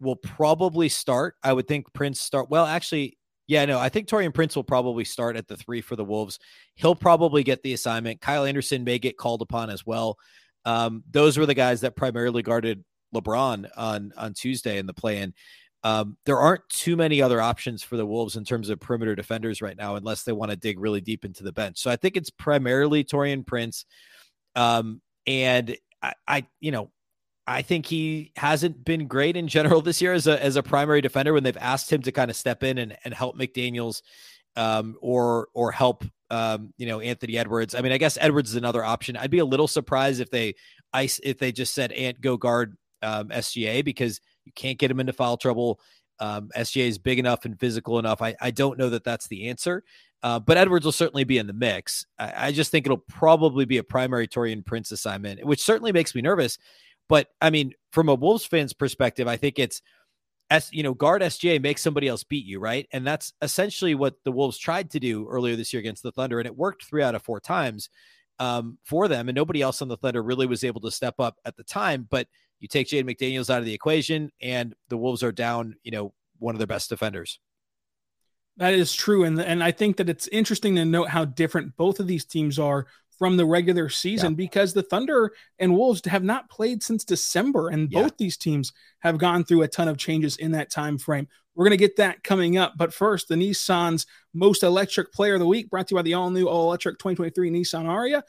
will 0.00 0.16
probably 0.16 0.88
start. 0.88 1.36
I 1.42 1.52
would 1.52 1.66
think 1.66 1.92
Prince 1.92 2.20
start. 2.20 2.50
Well, 2.50 2.66
actually, 2.66 3.16
yeah, 3.46 3.64
no, 3.64 3.78
I 3.78 3.88
think 3.88 4.08
Taurean 4.08 4.32
Prince 4.32 4.56
will 4.56 4.64
probably 4.64 5.04
start 5.04 5.36
at 5.36 5.48
the 5.48 5.56
three 5.56 5.80
for 5.80 5.96
the 5.96 6.04
Wolves. 6.04 6.38
He'll 6.76 6.94
probably 6.94 7.42
get 7.42 7.62
the 7.62 7.74
assignment. 7.74 8.20
Kyle 8.20 8.44
Anderson 8.44 8.84
may 8.84 8.98
get 8.98 9.18
called 9.18 9.42
upon 9.42 9.70
as 9.70 9.84
well. 9.84 10.16
Um, 10.64 11.04
those 11.10 11.36
were 11.36 11.46
the 11.46 11.54
guys 11.54 11.82
that 11.82 11.96
primarily 11.96 12.42
guarded 12.42 12.84
LeBron 13.14 13.68
on 13.76 14.12
on 14.16 14.34
Tuesday 14.34 14.78
in 14.78 14.86
the 14.86 14.94
play-in. 14.94 15.34
Um, 15.82 16.16
there 16.24 16.38
aren't 16.38 16.66
too 16.70 16.96
many 16.96 17.20
other 17.20 17.42
options 17.42 17.82
for 17.82 17.98
the 17.98 18.06
Wolves 18.06 18.36
in 18.36 18.44
terms 18.44 18.70
of 18.70 18.80
perimeter 18.80 19.14
defenders 19.14 19.60
right 19.60 19.76
now, 19.76 19.96
unless 19.96 20.22
they 20.22 20.32
want 20.32 20.50
to 20.50 20.56
dig 20.56 20.80
really 20.80 21.02
deep 21.02 21.26
into 21.26 21.44
the 21.44 21.52
bench. 21.52 21.78
So 21.78 21.90
I 21.90 21.96
think 21.96 22.16
it's 22.16 22.30
primarily 22.30 23.04
Taurean 23.04 23.46
Prince. 23.46 23.84
Um, 24.56 25.02
and 25.26 25.76
I, 26.00 26.14
I, 26.26 26.46
you 26.60 26.70
know, 26.70 26.90
I 27.46 27.62
think 27.62 27.86
he 27.86 28.32
hasn't 28.36 28.84
been 28.84 29.06
great 29.06 29.36
in 29.36 29.48
general 29.48 29.80
this 29.82 30.00
year 30.00 30.12
as 30.12 30.26
a 30.26 30.42
as 30.42 30.56
a 30.56 30.62
primary 30.62 31.00
defender 31.00 31.32
when 31.32 31.42
they've 31.42 31.56
asked 31.56 31.92
him 31.92 32.02
to 32.02 32.12
kind 32.12 32.30
of 32.30 32.36
step 32.36 32.62
in 32.62 32.78
and, 32.78 32.96
and 33.04 33.12
help 33.12 33.38
McDaniels 33.38 34.02
um, 34.56 34.96
or 35.00 35.48
or 35.54 35.72
help 35.72 36.04
um, 36.30 36.72
you 36.78 36.86
know 36.86 37.00
Anthony 37.00 37.36
Edwards. 37.36 37.74
I 37.74 37.80
mean, 37.80 37.92
I 37.92 37.98
guess 37.98 38.18
Edwards 38.20 38.50
is 38.50 38.56
another 38.56 38.84
option. 38.84 39.16
I'd 39.16 39.30
be 39.30 39.38
a 39.38 39.44
little 39.44 39.68
surprised 39.68 40.20
if 40.20 40.30
they 40.30 40.54
ice 40.92 41.20
if 41.22 41.38
they 41.38 41.52
just 41.52 41.74
said 41.74 41.92
Ant 41.92 42.20
go 42.20 42.36
guard 42.36 42.76
um, 43.02 43.28
SGA 43.28 43.84
because 43.84 44.20
you 44.44 44.52
can't 44.52 44.78
get 44.78 44.90
him 44.90 45.00
into 45.00 45.12
foul 45.12 45.36
trouble. 45.36 45.80
Um, 46.20 46.50
SGA 46.56 46.86
is 46.86 46.98
big 46.98 47.18
enough 47.18 47.44
and 47.44 47.58
physical 47.58 47.98
enough. 47.98 48.22
I, 48.22 48.36
I 48.40 48.52
don't 48.52 48.78
know 48.78 48.88
that 48.90 49.02
that's 49.02 49.26
the 49.26 49.48
answer, 49.48 49.82
uh, 50.22 50.38
but 50.38 50.56
Edwards 50.56 50.84
will 50.84 50.92
certainly 50.92 51.24
be 51.24 51.38
in 51.38 51.48
the 51.48 51.52
mix. 51.52 52.06
I, 52.18 52.46
I 52.46 52.52
just 52.52 52.70
think 52.70 52.86
it'll 52.86 52.98
probably 52.98 53.64
be 53.64 53.78
a 53.78 53.84
primary 53.84 54.28
Taurean 54.28 54.64
Prince 54.64 54.92
assignment, 54.92 55.44
which 55.44 55.60
certainly 55.60 55.90
makes 55.90 56.14
me 56.14 56.22
nervous 56.22 56.56
but 57.08 57.28
I 57.40 57.50
mean, 57.50 57.74
from 57.92 58.08
a 58.08 58.14
Wolves 58.14 58.44
fans 58.44 58.72
perspective, 58.72 59.28
I 59.28 59.36
think 59.36 59.58
it's 59.58 59.82
as 60.50 60.70
you 60.72 60.82
know, 60.82 60.94
guard 60.94 61.22
SGA 61.22 61.60
makes 61.60 61.82
somebody 61.82 62.06
else 62.06 62.22
beat 62.22 62.44
you, 62.44 62.60
right? 62.60 62.86
And 62.92 63.06
that's 63.06 63.32
essentially 63.42 63.94
what 63.94 64.16
the 64.24 64.32
Wolves 64.32 64.58
tried 64.58 64.90
to 64.90 65.00
do 65.00 65.26
earlier 65.28 65.56
this 65.56 65.72
year 65.72 65.80
against 65.80 66.02
the 66.02 66.12
Thunder, 66.12 66.38
and 66.38 66.46
it 66.46 66.56
worked 66.56 66.84
three 66.84 67.02
out 67.02 67.14
of 67.14 67.22
four 67.22 67.40
times 67.40 67.88
um, 68.38 68.78
for 68.84 69.08
them. 69.08 69.28
And 69.28 69.36
nobody 69.36 69.62
else 69.62 69.80
on 69.80 69.88
the 69.88 69.96
Thunder 69.96 70.22
really 70.22 70.46
was 70.46 70.64
able 70.64 70.80
to 70.82 70.90
step 70.90 71.14
up 71.18 71.36
at 71.44 71.56
the 71.56 71.64
time. 71.64 72.06
But 72.10 72.28
you 72.60 72.68
take 72.68 72.88
Jaden 72.88 73.04
McDaniels 73.04 73.50
out 73.50 73.60
of 73.60 73.64
the 73.64 73.74
equation, 73.74 74.30
and 74.40 74.74
the 74.88 74.96
Wolves 74.96 75.22
are 75.22 75.32
down, 75.32 75.76
you 75.82 75.90
know, 75.90 76.12
one 76.38 76.54
of 76.54 76.58
their 76.58 76.66
best 76.66 76.90
defenders. 76.90 77.40
That 78.58 78.74
is 78.74 78.94
true, 78.94 79.24
and 79.24 79.40
and 79.40 79.64
I 79.64 79.72
think 79.72 79.96
that 79.96 80.08
it's 80.08 80.28
interesting 80.28 80.76
to 80.76 80.84
note 80.84 81.08
how 81.08 81.24
different 81.24 81.76
both 81.76 81.98
of 81.98 82.06
these 82.06 82.24
teams 82.24 82.58
are 82.58 82.86
from 83.24 83.38
the 83.38 83.46
regular 83.46 83.88
season 83.88 84.32
yeah. 84.32 84.36
because 84.36 84.74
the 84.74 84.82
Thunder 84.82 85.32
and 85.58 85.74
Wolves 85.74 86.04
have 86.04 86.22
not 86.22 86.50
played 86.50 86.82
since 86.82 87.06
December, 87.06 87.70
and 87.70 87.90
yeah. 87.90 88.02
both 88.02 88.18
these 88.18 88.36
teams 88.36 88.70
have 88.98 89.16
gone 89.16 89.44
through 89.44 89.62
a 89.62 89.68
ton 89.68 89.88
of 89.88 89.96
changes 89.96 90.36
in 90.36 90.50
that 90.50 90.70
time 90.70 90.98
frame. 90.98 91.26
We're 91.54 91.64
going 91.64 91.70
to 91.70 91.78
get 91.78 91.96
that 91.96 92.22
coming 92.22 92.58
up, 92.58 92.74
but 92.76 92.92
first, 92.92 93.28
the 93.28 93.34
Nissan's 93.34 94.04
most 94.34 94.62
electric 94.62 95.10
player 95.10 95.34
of 95.34 95.40
the 95.40 95.46
week, 95.46 95.70
brought 95.70 95.88
to 95.88 95.94
you 95.94 95.96
by 95.96 96.02
the 96.02 96.12
all-new 96.12 96.46
all-electric 96.46 96.98
2023 96.98 97.50
Nissan 97.50 97.86
Ariya, 97.86 98.24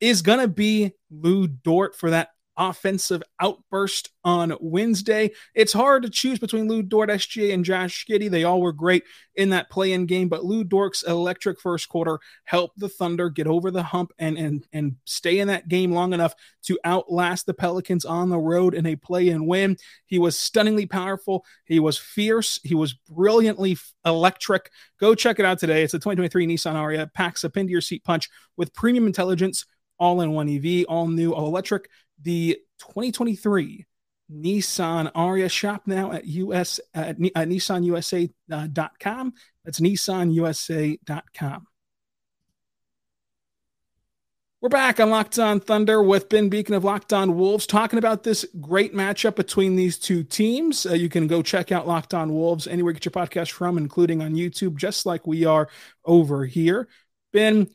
is 0.00 0.22
going 0.22 0.40
to 0.40 0.48
be 0.48 0.94
Lu 1.10 1.46
Dort 1.46 1.94
for 1.94 2.08
that 2.08 2.30
offensive 2.58 3.22
outburst 3.40 4.10
on 4.24 4.54
Wednesday. 4.60 5.30
It's 5.54 5.72
hard 5.72 6.02
to 6.02 6.10
choose 6.10 6.38
between 6.38 6.68
Lu 6.68 6.82
Dort, 6.82 7.08
SGA, 7.08 7.54
and 7.54 7.64
Josh 7.64 8.04
Giddey. 8.04 8.28
They 8.28 8.44
all 8.44 8.60
were 8.60 8.72
great 8.72 9.04
in 9.36 9.50
that 9.50 9.70
play-in 9.70 10.06
game, 10.06 10.28
but 10.28 10.44
Lu 10.44 10.64
Dort's 10.64 11.04
electric 11.04 11.60
first 11.60 11.88
quarter 11.88 12.18
helped 12.44 12.78
the 12.78 12.88
Thunder 12.88 13.30
get 13.30 13.46
over 13.46 13.70
the 13.70 13.82
hump 13.82 14.12
and 14.18 14.36
and 14.36 14.66
and 14.72 14.96
stay 15.04 15.38
in 15.38 15.48
that 15.48 15.68
game 15.68 15.92
long 15.92 16.12
enough 16.12 16.34
to 16.64 16.78
outlast 16.84 17.46
the 17.46 17.54
Pelicans 17.54 18.04
on 18.04 18.28
the 18.28 18.38
road 18.38 18.74
in 18.74 18.84
a 18.84 18.96
play-in 18.96 19.46
win. 19.46 19.76
He 20.06 20.18
was 20.18 20.36
stunningly 20.36 20.86
powerful. 20.86 21.44
He 21.64 21.78
was 21.78 21.96
fierce. 21.96 22.60
He 22.64 22.74
was 22.74 22.92
brilliantly 22.92 23.78
electric. 24.04 24.70
Go 24.98 25.14
check 25.14 25.38
it 25.38 25.44
out 25.44 25.58
today. 25.58 25.84
It's 25.84 25.94
a 25.94 25.98
2023 25.98 26.46
Nissan 26.46 26.74
Ariya. 26.74 27.12
Packs 27.14 27.44
a 27.44 27.50
pin 27.50 27.66
to 27.66 27.72
your 27.72 27.80
seat 27.80 28.02
punch 28.04 28.28
with 28.56 28.74
premium 28.74 29.06
intelligence 29.06 29.64
all 29.98 30.20
in 30.20 30.32
one 30.32 30.48
EV, 30.48 30.84
all 30.88 31.08
new, 31.08 31.34
all 31.34 31.46
electric 31.46 31.88
the 32.22 32.58
2023 32.80 33.86
Nissan 34.30 35.12
Ariya 35.12 35.50
shop 35.50 35.82
now 35.86 36.12
at 36.12 36.24
us 36.24 36.80
at, 36.94 37.16
at 37.34 37.48
nissanusa.com. 37.48 39.32
That's 39.64 39.80
nissanusa.com. 39.80 41.66
We're 44.60 44.68
back 44.68 44.98
on 44.98 45.10
Locked 45.10 45.38
On 45.38 45.60
Thunder 45.60 46.02
with 46.02 46.28
Ben 46.28 46.50
Beecken 46.50 46.74
of 46.74 46.82
Locked 46.82 47.12
On 47.12 47.36
Wolves 47.36 47.64
talking 47.64 48.00
about 48.00 48.24
this 48.24 48.44
great 48.60 48.92
matchup 48.92 49.36
between 49.36 49.76
these 49.76 49.96
two 49.96 50.24
teams. 50.24 50.84
Uh, 50.84 50.94
you 50.94 51.08
can 51.08 51.28
go 51.28 51.42
check 51.42 51.70
out 51.70 51.86
Locked 51.86 52.12
On 52.12 52.34
Wolves 52.34 52.66
anywhere 52.66 52.90
you 52.90 52.98
get 52.98 53.04
your 53.04 53.12
podcast 53.12 53.52
from, 53.52 53.78
including 53.78 54.20
on 54.20 54.34
YouTube, 54.34 54.74
just 54.74 55.06
like 55.06 55.28
we 55.28 55.44
are 55.44 55.68
over 56.04 56.44
here. 56.44 56.88
Ben, 57.32 57.68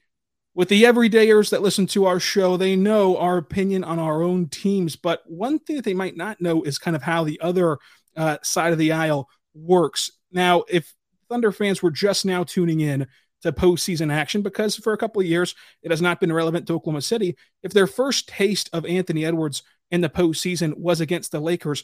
with 0.56 0.70
the 0.70 0.84
everydayers 0.84 1.50
that 1.50 1.62
listen 1.62 1.88
to 1.88 2.06
our 2.06 2.20
show, 2.20 2.58
they 2.58 2.76
know 2.76 3.18
our 3.18 3.38
opinion 3.38 3.84
on 3.84 4.00
our 4.00 4.22
own 4.22 4.50
teams. 4.50 4.96
But 4.96 5.24
one 5.26 5.60
thing 5.60 5.78
that 5.78 5.86
they 5.86 5.94
might 5.94 6.16
not 6.16 6.42
know 6.42 6.62
is 6.64 6.78
kind 6.78 6.96
of 6.96 7.02
how 7.02 7.24
the 7.24 7.40
other 7.42 7.80
uh, 8.16 8.38
side 8.44 8.72
of 8.72 8.80
the 8.80 8.92
aisle 8.92 9.30
works. 9.56 10.12
Now, 10.32 10.64
if 10.70 10.94
Thunder 11.30 11.52
fans 11.52 11.82
were 11.82 11.92
just 11.92 12.26
now 12.26 12.44
tuning 12.44 12.82
in 12.82 13.08
to 13.42 13.52
postseason 13.52 14.12
action, 14.12 14.42
because 14.42 14.76
for 14.76 14.94
a 14.94 14.98
couple 14.98 15.22
of 15.22 15.28
years 15.28 15.56
it 15.82 15.92
has 15.92 16.02
not 16.02 16.20
been 16.20 16.32
relevant 16.32 16.68
to 16.68 16.74
Oklahoma 16.74 17.02
City, 17.02 17.36
if 17.64 17.74
their 17.74 17.88
first 17.88 18.30
taste 18.30 18.70
of 18.74 18.86
Anthony 18.86 19.26
Edwards 19.26 19.64
in 19.90 20.02
the 20.02 20.10
postseason 20.10 20.78
was 20.78 21.02
against 21.02 21.32
the 21.32 21.40
Lakers, 21.40 21.84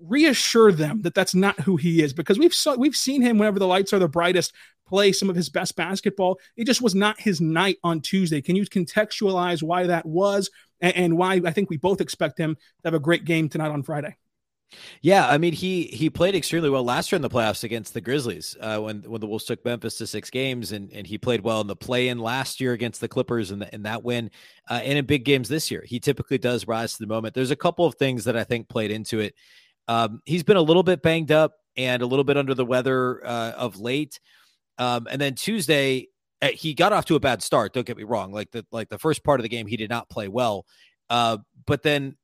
reassure 0.00 0.72
them 0.72 1.02
that 1.02 1.14
that's 1.14 1.34
not 1.34 1.60
who 1.60 1.76
he 1.76 2.02
is 2.02 2.12
because 2.12 2.38
we've 2.38 2.54
saw, 2.54 2.74
we've 2.76 2.96
seen 2.96 3.22
him 3.22 3.38
whenever 3.38 3.58
the 3.58 3.66
lights 3.66 3.92
are 3.92 3.98
the 3.98 4.08
brightest 4.08 4.52
play 4.92 5.10
some 5.10 5.30
of 5.30 5.36
his 5.36 5.48
best 5.48 5.74
basketball. 5.74 6.38
It 6.54 6.66
just 6.66 6.82
was 6.82 6.94
not 6.94 7.18
his 7.18 7.40
night 7.40 7.78
on 7.82 8.02
Tuesday. 8.02 8.42
Can 8.42 8.56
you 8.56 8.66
contextualize 8.66 9.62
why 9.62 9.86
that 9.86 10.04
was 10.04 10.50
and, 10.82 10.94
and 10.94 11.16
why 11.16 11.40
I 11.46 11.50
think 11.50 11.70
we 11.70 11.78
both 11.78 12.02
expect 12.02 12.36
him 12.36 12.56
to 12.56 12.60
have 12.84 12.92
a 12.92 12.98
great 12.98 13.24
game 13.24 13.48
tonight 13.48 13.70
on 13.70 13.82
Friday? 13.82 14.16
Yeah, 15.00 15.26
I 15.26 15.38
mean 15.38 15.54
he 15.54 15.84
he 15.84 16.10
played 16.10 16.34
extremely 16.34 16.68
well 16.68 16.84
last 16.84 17.10
year 17.10 17.16
in 17.16 17.22
the 17.22 17.30
playoffs 17.30 17.64
against 17.64 17.94
the 17.94 18.00
Grizzlies 18.02 18.54
uh, 18.60 18.78
when 18.80 19.02
when 19.02 19.20
the 19.20 19.26
Wolves 19.26 19.44
took 19.44 19.64
Memphis 19.64 19.96
to 19.98 20.06
six 20.06 20.28
games, 20.28 20.72
and 20.72 20.92
and 20.92 21.06
he 21.06 21.16
played 21.16 21.40
well 21.40 21.62
in 21.62 21.66
the 21.66 21.76
play 21.76 22.08
in 22.08 22.18
last 22.18 22.60
year 22.60 22.72
against 22.72 23.00
the 23.00 23.08
Clippers 23.08 23.50
and 23.50 23.68
in 23.72 23.82
that 23.84 24.02
win, 24.02 24.30
uh, 24.70 24.80
and 24.82 24.98
in 24.98 25.06
big 25.06 25.24
games 25.24 25.48
this 25.48 25.70
year. 25.70 25.84
He 25.86 26.00
typically 26.00 26.38
does 26.38 26.66
rise 26.66 26.94
to 26.94 26.98
the 27.00 27.06
moment. 27.06 27.34
There's 27.34 27.50
a 27.50 27.56
couple 27.56 27.86
of 27.86 27.94
things 27.96 28.24
that 28.24 28.36
I 28.36 28.44
think 28.44 28.68
played 28.68 28.90
into 28.90 29.20
it. 29.20 29.34
Um, 29.88 30.20
he's 30.24 30.42
been 30.42 30.56
a 30.56 30.62
little 30.62 30.82
bit 30.82 31.02
banged 31.02 31.32
up 31.32 31.52
and 31.76 32.02
a 32.02 32.06
little 32.06 32.24
bit 32.24 32.36
under 32.36 32.54
the 32.54 32.64
weather 32.64 33.24
uh, 33.26 33.52
of 33.56 33.80
late, 33.80 34.20
um, 34.78 35.06
and 35.10 35.20
then 35.20 35.34
Tuesday 35.34 36.08
uh, 36.40 36.48
he 36.48 36.74
got 36.74 36.92
off 36.92 37.04
to 37.06 37.14
a 37.14 37.20
bad 37.20 37.42
start. 37.42 37.72
Don't 37.72 37.86
get 37.86 37.96
me 37.96 38.04
wrong; 38.04 38.32
like 38.32 38.50
the 38.50 38.66
like 38.72 38.88
the 38.88 38.98
first 38.98 39.24
part 39.24 39.40
of 39.40 39.42
the 39.42 39.48
game 39.48 39.66
he 39.66 39.76
did 39.76 39.90
not 39.90 40.08
play 40.08 40.28
well, 40.28 40.66
uh, 41.10 41.38
but 41.66 41.82
then 41.82 42.16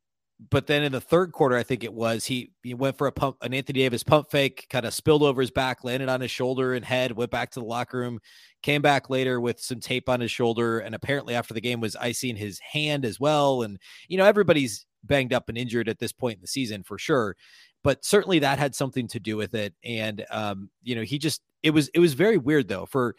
but 0.50 0.68
then 0.68 0.84
in 0.84 0.92
the 0.92 1.00
third 1.00 1.32
quarter, 1.32 1.56
I 1.56 1.64
think 1.64 1.82
it 1.82 1.92
was 1.92 2.24
he 2.24 2.52
he 2.62 2.74
went 2.74 2.96
for 2.96 3.08
a 3.08 3.12
pump, 3.12 3.36
an 3.42 3.52
Anthony 3.52 3.80
Davis 3.80 4.04
pump 4.04 4.30
fake, 4.30 4.66
kind 4.70 4.86
of 4.86 4.94
spilled 4.94 5.22
over 5.22 5.40
his 5.40 5.50
back, 5.50 5.82
landed 5.82 6.08
on 6.08 6.20
his 6.20 6.30
shoulder 6.30 6.74
and 6.74 6.84
head, 6.84 7.12
went 7.12 7.30
back 7.30 7.50
to 7.50 7.60
the 7.60 7.66
locker 7.66 7.98
room, 7.98 8.20
came 8.62 8.80
back 8.80 9.10
later 9.10 9.40
with 9.40 9.60
some 9.60 9.80
tape 9.80 10.08
on 10.08 10.20
his 10.20 10.30
shoulder, 10.30 10.78
and 10.78 10.94
apparently 10.94 11.34
after 11.34 11.54
the 11.54 11.60
game 11.60 11.80
was 11.80 11.96
icing 11.96 12.36
his 12.36 12.60
hand 12.60 13.04
as 13.04 13.18
well. 13.18 13.62
And 13.62 13.78
you 14.08 14.16
know 14.16 14.24
everybody's 14.24 14.86
banged 15.04 15.32
up 15.32 15.48
and 15.48 15.58
injured 15.58 15.88
at 15.88 15.98
this 15.98 16.12
point 16.12 16.36
in 16.36 16.42
the 16.42 16.46
season 16.46 16.84
for 16.84 16.98
sure, 16.98 17.36
but 17.82 18.04
certainly 18.04 18.38
that 18.38 18.60
had 18.60 18.76
something 18.76 19.08
to 19.08 19.20
do 19.20 19.36
with 19.36 19.54
it. 19.54 19.74
And 19.82 20.24
um, 20.30 20.70
you 20.82 20.94
know 20.94 21.02
he 21.02 21.18
just 21.18 21.42
it 21.62 21.70
was 21.70 21.88
it 21.94 22.00
was 22.00 22.14
very 22.14 22.36
weird 22.36 22.68
though 22.68 22.86
for. 22.86 23.14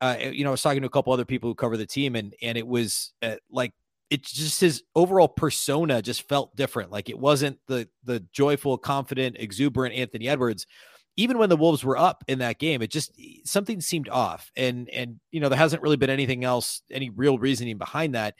Uh, 0.00 0.16
you 0.32 0.44
know, 0.44 0.50
I 0.50 0.52
was 0.52 0.60
talking 0.60 0.82
to 0.82 0.86
a 0.86 0.90
couple 0.90 1.14
other 1.14 1.24
people 1.24 1.48
who 1.48 1.54
cover 1.54 1.78
the 1.78 1.86
team, 1.86 2.14
and 2.14 2.34
and 2.42 2.58
it 2.58 2.66
was 2.66 3.14
uh, 3.22 3.36
like 3.50 3.72
it's 4.10 4.32
just 4.32 4.60
his 4.60 4.82
overall 4.94 5.28
persona 5.28 6.02
just 6.02 6.28
felt 6.28 6.54
different. 6.54 6.92
Like 6.92 7.08
it 7.08 7.18
wasn't 7.18 7.58
the 7.66 7.88
the 8.04 8.20
joyful, 8.32 8.76
confident, 8.78 9.36
exuberant 9.38 9.94
Anthony 9.94 10.28
Edwards. 10.28 10.66
Even 11.16 11.38
when 11.38 11.48
the 11.48 11.56
Wolves 11.56 11.84
were 11.84 11.96
up 11.96 12.24
in 12.28 12.40
that 12.40 12.58
game, 12.58 12.82
it 12.82 12.90
just 12.90 13.12
something 13.44 13.80
seemed 13.80 14.08
off. 14.08 14.50
And 14.56 14.88
and 14.90 15.20
you 15.30 15.40
know 15.40 15.48
there 15.48 15.58
hasn't 15.58 15.82
really 15.82 15.96
been 15.96 16.10
anything 16.10 16.44
else, 16.44 16.82
any 16.90 17.10
real 17.10 17.38
reasoning 17.38 17.78
behind 17.78 18.14
that. 18.14 18.34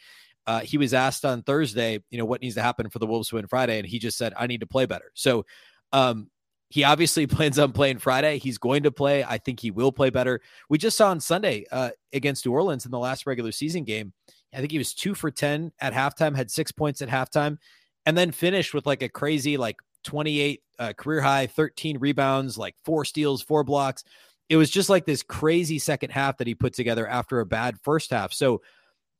Uh, 0.47 0.61
he 0.61 0.77
was 0.77 0.93
asked 0.93 1.25
on 1.25 1.43
Thursday, 1.43 1.99
you 2.11 2.19
know, 2.19 2.27
what 2.27 2.43
needs 2.43 2.57
to 2.57 2.63
happen 2.63 2.91
for 2.91 2.99
the 2.99 3.07
Wolves 3.07 3.31
to 3.31 3.37
win 3.37 3.47
Friday, 3.47 3.79
and 3.79 3.87
he 3.89 3.99
just 3.99 4.19
said, 4.19 4.35
"I 4.37 4.47
need 4.47 4.61
to 4.61 4.67
play 4.67 4.87
better." 4.87 5.11
So, 5.15 5.47
um, 5.93 6.29
he 6.75 6.83
obviously 6.83 7.25
plans 7.29 7.57
on 7.57 7.71
playing 7.71 7.99
Friday. 7.99 8.39
He's 8.39 8.59
going 8.59 8.83
to 8.83 8.91
play. 8.91 9.23
I 9.23 9.39
think 9.39 9.61
he 9.61 9.71
will 9.71 9.93
play 9.93 10.11
better. 10.11 10.41
We 10.69 10.77
just 10.77 10.97
saw 10.97 11.11
on 11.11 11.21
Sunday 11.21 11.67
uh, 11.71 11.91
against 12.13 12.45
New 12.45 12.51
Orleans 12.51 12.85
in 12.85 12.91
the 12.91 12.99
last 12.99 13.27
regular 13.27 13.53
season 13.53 13.85
game. 13.85 14.13
I 14.53 14.59
think 14.59 14.73
he 14.73 14.79
was 14.79 14.93
two 14.93 15.15
for 15.15 15.31
10 15.31 15.71
at 15.79 15.93
halftime, 15.93 16.35
had 16.35 16.51
six 16.51 16.73
points 16.73 17.01
at 17.01 17.09
halftime, 17.09 17.59
and 18.07 18.19
then 18.19 18.33
finished 18.33 18.75
with 18.75 18.87
like 18.87 19.03
a 19.03 19.09
crazy, 19.09 19.57
like 19.57 19.77
28 20.03 20.63
uh, 20.81 20.93
career 20.95 21.21
high, 21.21 21.47
13 21.47 21.99
rebounds, 21.99 22.59
like 22.59 22.75
four 22.85 23.05
steals, 23.05 23.41
four 23.41 23.63
blocks. 23.63 24.03
It 24.49 24.57
was 24.57 24.69
just 24.69 24.91
like 24.91 25.07
this 25.07 25.23
crazy 25.23 25.79
second 25.79 26.11
half 26.11 26.39
that 26.39 26.49
he 26.49 26.57
put 26.57 26.75
together 26.75 27.07
after 27.07 27.39
a 27.39 27.47
bad 27.47 27.79
first 27.83 28.11
half. 28.11 28.33
So, 28.33 28.63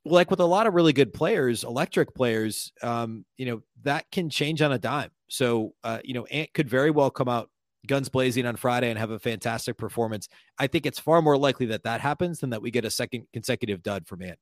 like 0.05 0.29
with 0.29 0.41
a 0.41 0.45
lot 0.45 0.67
of 0.67 0.75
really 0.75 0.93
good 0.93 1.15
players, 1.15 1.63
electric 1.63 2.15
players, 2.15 2.73
um, 2.83 3.25
you 3.39 3.47
know, 3.47 3.63
that 3.85 4.11
can 4.11 4.29
change 4.29 4.61
on 4.61 4.73
a 4.73 4.79
dime. 4.79 5.11
So, 5.29 5.75
uh, 5.83 6.01
you 6.05 6.15
know, 6.15 6.25
Ant 6.27 6.53
could 6.55 6.69
very 6.69 6.91
well 6.91 7.11
come 7.11 7.29
out 7.29 7.51
guns 7.87 8.09
blazing 8.09 8.47
on 8.47 8.57
Friday 8.57 8.91
and 8.91 8.99
have 8.99 9.11
a 9.11 9.19
fantastic 9.19 9.77
performance. 9.77 10.29
I 10.59 10.67
think 10.67 10.87
it's 10.87 10.99
far 10.99 11.21
more 11.23 11.37
likely 11.37 11.67
that 11.67 11.85
that 11.85 12.01
happens 12.01 12.41
than 12.41 12.51
that 12.51 12.63
we 12.63 12.71
get 12.71 12.85
a 12.85 12.91
second 12.91 13.27
consecutive 13.33 13.83
dud 13.83 14.07
from 14.07 14.23
Ant. 14.23 14.39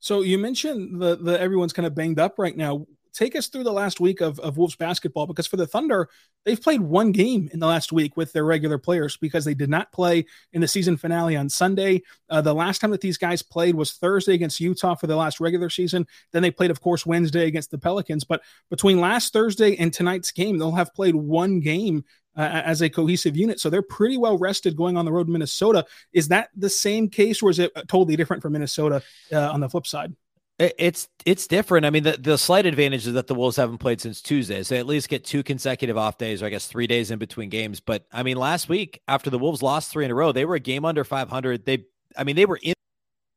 So 0.00 0.22
you 0.22 0.36
mentioned 0.38 1.00
the 1.00 1.16
the 1.16 1.40
everyone's 1.40 1.72
kind 1.72 1.86
of 1.86 1.94
banged 1.94 2.18
up 2.18 2.38
right 2.38 2.56
now. 2.56 2.86
Take 3.12 3.36
us 3.36 3.48
through 3.48 3.64
the 3.64 3.72
last 3.72 4.00
week 4.00 4.20
of, 4.20 4.38
of 4.40 4.56
Wolves 4.56 4.76
basketball 4.76 5.26
because 5.26 5.46
for 5.46 5.56
the 5.56 5.66
Thunder, 5.66 6.08
they've 6.44 6.60
played 6.60 6.80
one 6.80 7.12
game 7.12 7.50
in 7.52 7.60
the 7.60 7.66
last 7.66 7.92
week 7.92 8.16
with 8.16 8.32
their 8.32 8.44
regular 8.44 8.78
players 8.78 9.16
because 9.16 9.44
they 9.44 9.54
did 9.54 9.68
not 9.68 9.92
play 9.92 10.24
in 10.52 10.60
the 10.60 10.68
season 10.68 10.96
finale 10.96 11.36
on 11.36 11.48
Sunday. 11.48 12.02
Uh, 12.30 12.40
the 12.40 12.54
last 12.54 12.80
time 12.80 12.90
that 12.90 13.00
these 13.00 13.18
guys 13.18 13.42
played 13.42 13.74
was 13.74 13.92
Thursday 13.92 14.34
against 14.34 14.60
Utah 14.60 14.94
for 14.94 15.06
the 15.06 15.16
last 15.16 15.40
regular 15.40 15.68
season. 15.68 16.06
Then 16.32 16.42
they 16.42 16.50
played, 16.50 16.70
of 16.70 16.80
course, 16.80 17.04
Wednesday 17.04 17.46
against 17.46 17.70
the 17.70 17.78
Pelicans. 17.78 18.24
But 18.24 18.42
between 18.70 19.00
last 19.00 19.32
Thursday 19.32 19.76
and 19.76 19.92
tonight's 19.92 20.32
game, 20.32 20.58
they'll 20.58 20.72
have 20.72 20.94
played 20.94 21.14
one 21.14 21.60
game 21.60 22.04
uh, 22.36 22.62
as 22.64 22.80
a 22.80 22.88
cohesive 22.88 23.36
unit. 23.36 23.60
So 23.60 23.68
they're 23.68 23.82
pretty 23.82 24.16
well 24.16 24.38
rested 24.38 24.76
going 24.76 24.96
on 24.96 25.04
the 25.04 25.12
road 25.12 25.26
in 25.26 25.32
Minnesota. 25.32 25.84
Is 26.12 26.28
that 26.28 26.48
the 26.56 26.70
same 26.70 27.08
case, 27.08 27.42
or 27.42 27.50
is 27.50 27.58
it 27.58 27.72
totally 27.88 28.16
different 28.16 28.42
for 28.42 28.50
Minnesota 28.50 29.02
uh, 29.32 29.50
on 29.50 29.60
the 29.60 29.68
flip 29.68 29.86
side? 29.86 30.14
It's 30.62 31.08
it's 31.26 31.48
different. 31.48 31.86
I 31.86 31.90
mean, 31.90 32.04
the, 32.04 32.12
the 32.12 32.38
slight 32.38 32.66
advantage 32.66 33.06
is 33.06 33.14
that 33.14 33.26
the 33.26 33.34
Wolves 33.34 33.56
haven't 33.56 33.78
played 33.78 34.00
since 34.00 34.22
Tuesday, 34.22 34.62
so 34.62 34.74
they 34.74 34.78
at 34.78 34.86
least 34.86 35.08
get 35.08 35.24
two 35.24 35.42
consecutive 35.42 35.96
off 35.96 36.18
days, 36.18 36.40
or 36.40 36.46
I 36.46 36.50
guess 36.50 36.66
three 36.66 36.86
days 36.86 37.10
in 37.10 37.18
between 37.18 37.48
games. 37.48 37.80
But 37.80 38.06
I 38.12 38.22
mean, 38.22 38.36
last 38.36 38.68
week 38.68 39.00
after 39.08 39.28
the 39.28 39.38
Wolves 39.38 39.62
lost 39.62 39.90
three 39.90 40.04
in 40.04 40.10
a 40.10 40.14
row, 40.14 40.30
they 40.30 40.44
were 40.44 40.54
a 40.54 40.60
game 40.60 40.84
under 40.84 41.02
500. 41.02 41.64
They, 41.64 41.84
I 42.16 42.22
mean, 42.22 42.36
they 42.36 42.46
were 42.46 42.60
in 42.62 42.74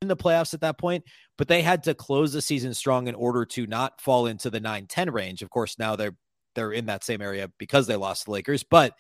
in 0.02 0.08
the 0.08 0.16
playoffs 0.16 0.54
at 0.54 0.62
that 0.62 0.78
point, 0.78 1.04
but 1.38 1.48
they 1.48 1.64
had 1.64 1.84
to 1.84 1.96
close 1.96 2.32
the 2.32 2.42
season 2.42 2.74
strong 2.74 3.08
in 3.08 3.16
order 3.16 3.44
to 3.46 3.66
not 3.66 4.00
fall 4.02 4.28
into 4.28 4.50
the 4.52 4.62
9-10 4.62 5.12
range. 5.12 5.42
Of 5.42 5.50
course, 5.50 5.80
now 5.80 5.96
they're 5.96 6.16
they're 6.54 6.74
in 6.74 6.86
that 6.86 7.04
same 7.04 7.22
area 7.22 7.50
because 7.58 7.88
they 7.88 7.96
lost 7.96 8.26
the 8.26 8.32
Lakers. 8.32 8.64
But 8.64 8.94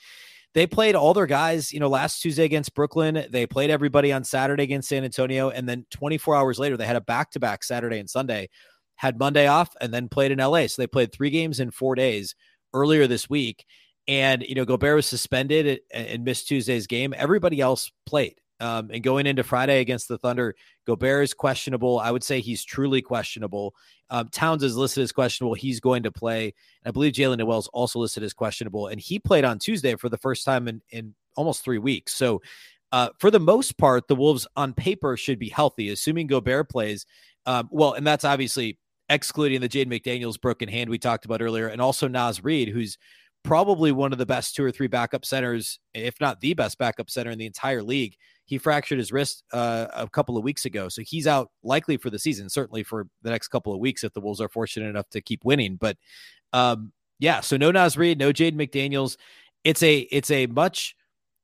they 0.55 0.65
played 0.65 0.95
all 0.95 1.13
their 1.13 1.25
guys, 1.25 1.74
you 1.74 1.81
know, 1.81 1.89
last 1.89 2.21
Tuesday 2.21 2.45
against 2.45 2.74
Brooklyn. 2.74 3.27
They 3.29 3.45
played 3.45 3.69
everybody 3.69 4.13
on 4.13 4.24
Saturday 4.24 4.63
against 4.63 4.88
San 4.88 5.03
Antonio. 5.03 5.50
And 5.50 5.67
then 5.67 5.85
24 5.91 6.33
hours 6.33 6.57
later, 6.57 6.77
they 6.77 6.85
had 6.85 6.95
a 6.95 7.01
back 7.01 7.29
to 7.31 7.41
back 7.41 7.62
Saturday 7.62 8.00
and 8.00 8.09
Sunday, 8.09 8.47
had 8.95 9.19
Monday 9.19 9.47
off, 9.47 9.75
and 9.81 9.93
then 9.93 10.07
played 10.07 10.31
in 10.31 10.39
LA. 10.39 10.67
So 10.67 10.81
they 10.81 10.88
played 10.88 11.12
three 11.12 11.29
games 11.29 11.59
in 11.59 11.71
four 11.71 11.93
days 11.93 12.35
earlier 12.74 13.05
this 13.05 13.29
week. 13.29 13.65
And, 14.07 14.43
you 14.43 14.55
know, 14.55 14.63
Gobert 14.63 14.95
was 14.95 15.05
suspended 15.05 15.81
eh, 15.91 16.03
and 16.13 16.24
missed 16.24 16.47
Tuesday's 16.47 16.88
game. 16.88 17.13
Everybody 17.17 17.59
else 17.59 17.91
played. 18.05 18.39
Um, 18.59 18.89
and 18.91 19.03
going 19.03 19.27
into 19.27 19.43
Friday 19.43 19.81
against 19.81 20.07
the 20.07 20.17
Thunder, 20.17 20.55
Gobert 20.85 21.24
is 21.24 21.33
questionable. 21.33 22.00
I 22.00 22.12
would 22.12 22.24
say 22.24 22.39
he's 22.39 22.63
truly 22.63 23.01
questionable. 23.01 23.75
Um, 24.09 24.29
Towns 24.29 24.63
is 24.63 24.77
listed 24.77 25.03
as 25.03 25.12
questionable. 25.12 25.53
He's 25.55 25.79
going 25.79 26.03
to 26.03 26.12
play. 26.12 26.53
I 26.85 26.91
believe 26.91 27.13
Jaylen 27.13 27.38
Nowell 27.38 27.59
is 27.59 27.67
also 27.67 28.00
listed 28.00 28.24
as 28.24 28.33
questionable. 28.33 28.88
And 28.88 29.00
he 29.00 29.19
played 29.19 29.43
on 29.43 29.59
Tuesday 29.59 29.95
for 29.95 30.09
the 30.09 30.17
first 30.17 30.45
time 30.45 30.67
in, 30.67 30.81
in 30.89 31.13
almost 31.35 31.63
three 31.63 31.79
weeks. 31.79 32.13
So, 32.13 32.41
uh, 32.91 33.09
for 33.19 33.29
the 33.29 33.39
most 33.39 33.77
part, 33.77 34.07
the 34.07 34.15
Wolves 34.15 34.47
on 34.55 34.74
paper 34.74 35.17
should 35.17 35.39
be 35.39 35.50
healthy, 35.50 35.89
assuming 35.89 36.27
Gobert 36.27 36.69
plays. 36.69 37.05
Um, 37.45 37.67
well, 37.71 37.93
and 37.93 38.07
that's 38.07 38.24
obviously 38.24 38.77
excluding 39.09 39.59
the 39.59 39.67
Jaden 39.67 39.88
McDaniels 39.88 40.39
broken 40.39 40.69
hand 40.69 40.89
we 40.89 40.97
talked 40.97 41.25
about 41.25 41.41
earlier, 41.41 41.67
and 41.67 41.81
also 41.81 42.07
Naz 42.07 42.43
Reid, 42.43 42.69
who's 42.69 42.97
probably 43.43 43.91
one 43.91 44.12
of 44.12 44.17
the 44.17 44.25
best 44.25 44.55
two 44.55 44.63
or 44.63 44.71
three 44.71 44.88
backup 44.88 45.25
centers, 45.25 45.79
if 45.93 46.19
not 46.19 46.41
the 46.41 46.53
best 46.53 46.77
backup 46.77 47.09
center 47.09 47.31
in 47.31 47.38
the 47.38 47.45
entire 47.45 47.83
league. 47.83 48.15
He 48.45 48.57
fractured 48.57 48.99
his 48.99 49.11
wrist 49.11 49.43
uh, 49.51 49.87
a 49.93 50.07
couple 50.07 50.37
of 50.37 50.43
weeks 50.43 50.65
ago, 50.65 50.87
so 50.87 51.01
he's 51.01 51.27
out 51.27 51.49
likely 51.63 51.97
for 51.97 52.09
the 52.09 52.19
season, 52.19 52.49
certainly 52.49 52.83
for 52.83 53.07
the 53.23 53.31
next 53.31 53.47
couple 53.47 53.73
of 53.73 53.79
weeks 53.79 54.03
if 54.03 54.13
the 54.13 54.21
Wolves 54.21 54.39
are 54.39 54.49
fortunate 54.49 54.87
enough 54.87 55.09
to 55.09 55.21
keep 55.21 55.43
winning. 55.43 55.75
But 55.75 55.97
um, 56.53 56.91
yeah, 57.19 57.41
so 57.41 57.57
no 57.57 57.71
Naz 57.71 57.97
Reid, 57.97 58.19
no 58.19 58.31
Jaden 58.31 58.55
McDaniels. 58.55 59.17
It's 59.63 59.81
a 59.81 59.99
it's 60.11 60.29
a 60.29 60.45
much 60.47 60.95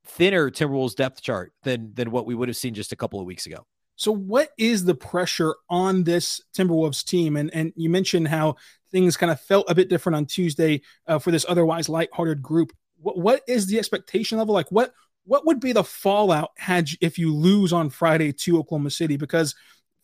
thinner 0.05 0.51
Timberwolves 0.51 0.96
depth 0.96 1.22
chart 1.22 1.53
than 1.63 1.93
than 1.93 2.12
what 2.12 2.25
we 2.25 2.36
would 2.36 2.48
have 2.50 2.58
seen 2.58 2.74
just 2.74 2.91
a 2.91 2.96
couple 2.96 3.20
of 3.20 3.25
weeks 3.25 3.46
ago. 3.46 3.65
So, 3.96 4.12
what 4.12 4.50
is 4.58 4.86
the 4.86 4.96
pressure 4.96 5.55
on 5.70 6.03
this 6.03 6.41
Timberwolves 6.55 7.05
team? 7.05 7.38
And 7.38 7.53
and 7.53 7.72
you 7.75 7.89
mentioned 7.89 8.27
how 8.27 8.55
things 8.91 9.17
kind 9.17 9.31
of 9.31 9.39
felt 9.39 9.70
a 9.70 9.75
bit 9.75 9.89
different 9.89 10.15
on 10.15 10.25
Tuesday 10.25 10.81
uh, 11.08 11.20
for 11.20 11.31
this 11.31 11.46
otherwise 11.48 11.88
lighthearted 11.88 12.41
group. 12.41 12.72
What 13.00 13.17
what 13.17 13.41
is 13.48 13.67
the 13.67 13.77
expectation 13.77 14.38
level? 14.38 14.53
Like, 14.53 14.72
what 14.72 14.93
what 15.25 15.46
would 15.46 15.60
be 15.60 15.72
the 15.72 15.84
fallout 15.84 16.51
had 16.58 16.92
you, 16.92 16.98
if 17.01 17.18
you 17.18 17.34
lose 17.34 17.74
on 17.74 17.90
Friday 17.90 18.32
to 18.34 18.60
Oklahoma 18.60 18.90
City? 18.90 19.18
Because 19.18 19.56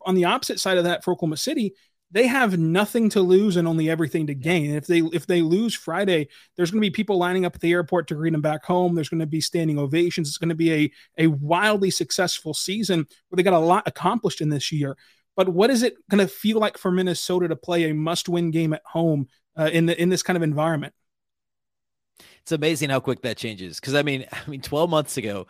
on 0.01 0.15
the 0.15 0.25
opposite 0.25 0.59
side 0.59 0.77
of 0.77 0.83
that 0.83 1.03
for 1.03 1.11
Oklahoma 1.11 1.37
City, 1.37 1.73
they 2.11 2.27
have 2.27 2.57
nothing 2.57 3.09
to 3.09 3.21
lose 3.21 3.57
and 3.57 3.67
only 3.67 3.89
everything 3.89 4.27
to 4.27 4.33
gain. 4.33 4.71
if 4.71 4.87
they 4.87 4.99
if 4.99 5.27
they 5.27 5.41
lose 5.41 5.75
Friday, 5.75 6.29
there's 6.55 6.71
going 6.71 6.81
to 6.81 6.85
be 6.85 6.91
people 6.91 7.17
lining 7.17 7.45
up 7.45 7.55
at 7.55 7.61
the 7.61 7.71
airport 7.71 8.07
to 8.07 8.15
greet 8.15 8.31
them 8.31 8.41
back 8.41 8.63
home. 8.63 8.95
There's 8.95 9.09
going 9.09 9.19
to 9.19 9.25
be 9.25 9.41
standing 9.41 9.77
ovations. 9.77 10.29
It's 10.29 10.37
going 10.37 10.49
to 10.49 10.55
be 10.55 10.73
a 10.73 10.91
a 11.17 11.27
wildly 11.27 11.91
successful 11.91 12.53
season 12.53 13.07
where 13.29 13.35
they 13.35 13.43
got 13.43 13.53
a 13.53 13.59
lot 13.59 13.87
accomplished 13.87 14.39
in 14.39 14.49
this 14.49 14.71
year. 14.71 14.95
But 15.35 15.49
what 15.49 15.69
is 15.69 15.83
it 15.83 15.95
going 16.09 16.25
to 16.25 16.33
feel 16.33 16.59
like 16.59 16.77
for 16.77 16.91
Minnesota 16.91 17.47
to 17.49 17.55
play 17.55 17.89
a 17.89 17.93
must-win 17.93 18.51
game 18.51 18.73
at 18.73 18.81
home 18.85 19.27
uh, 19.57 19.69
in 19.71 19.85
the 19.85 20.01
in 20.01 20.09
this 20.09 20.23
kind 20.23 20.37
of 20.37 20.43
environment? 20.43 20.93
It's 22.47 22.53
amazing 22.53 22.89
how 22.89 23.01
quick 23.01 23.21
that 23.23 23.35
changes. 23.35 23.77
Because 23.77 23.93
I 23.93 24.03
mean, 24.03 24.25
I 24.31 24.49
mean, 24.49 24.61
12 24.61 24.89
months 24.89 25.17
ago, 25.17 25.47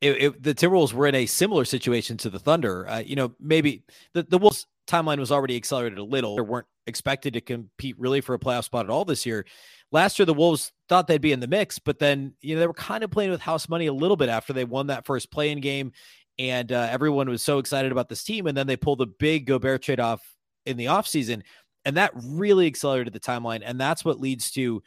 it, 0.00 0.10
it, 0.10 0.42
the 0.42 0.54
Timberwolves 0.54 0.92
were 0.92 1.06
in 1.06 1.14
a 1.14 1.26
similar 1.26 1.64
situation 1.64 2.16
to 2.16 2.30
the 2.30 2.40
Thunder. 2.40 2.88
Uh, 2.88 2.98
you 2.98 3.14
know, 3.14 3.32
maybe 3.38 3.84
the 4.12 4.24
the 4.24 4.38
Wolves 4.38 4.66
timeline 4.88 5.20
was 5.20 5.30
already 5.30 5.54
accelerated 5.54 5.98
a 5.98 6.04
little. 6.04 6.34
They 6.34 6.42
weren't 6.42 6.66
expected 6.88 7.34
to 7.34 7.40
compete 7.40 7.96
really 7.96 8.20
for 8.20 8.34
a 8.34 8.40
playoff 8.40 8.64
spot 8.64 8.86
at 8.86 8.90
all 8.90 9.04
this 9.04 9.24
year. 9.24 9.46
Last 9.92 10.18
year, 10.18 10.26
the 10.26 10.34
Wolves 10.34 10.72
thought 10.88 11.06
they'd 11.06 11.20
be 11.20 11.30
in 11.30 11.38
the 11.38 11.46
mix, 11.46 11.78
but 11.78 12.00
then 12.00 12.34
you 12.40 12.56
know 12.56 12.60
they 12.60 12.66
were 12.66 12.74
kind 12.74 13.04
of 13.04 13.12
playing 13.12 13.30
with 13.30 13.40
house 13.40 13.68
money 13.68 13.86
a 13.86 13.92
little 13.92 14.16
bit 14.16 14.28
after 14.28 14.52
they 14.52 14.64
won 14.64 14.88
that 14.88 15.06
first 15.06 15.30
play-in 15.30 15.60
game, 15.60 15.92
and 16.40 16.72
uh, 16.72 16.88
everyone 16.90 17.30
was 17.30 17.42
so 17.42 17.58
excited 17.58 17.92
about 17.92 18.08
this 18.08 18.24
team. 18.24 18.48
And 18.48 18.58
then 18.58 18.66
they 18.66 18.76
pulled 18.76 18.98
the 18.98 19.06
big 19.06 19.46
Gobert 19.46 19.82
trade 19.82 20.00
off 20.00 20.20
in 20.66 20.76
the 20.76 20.86
offseason, 20.86 21.42
and 21.84 21.96
that 21.98 22.10
really 22.16 22.66
accelerated 22.66 23.12
the 23.12 23.20
timeline. 23.20 23.62
And 23.64 23.80
that's 23.80 24.04
what 24.04 24.18
leads 24.18 24.50
to 24.52 24.82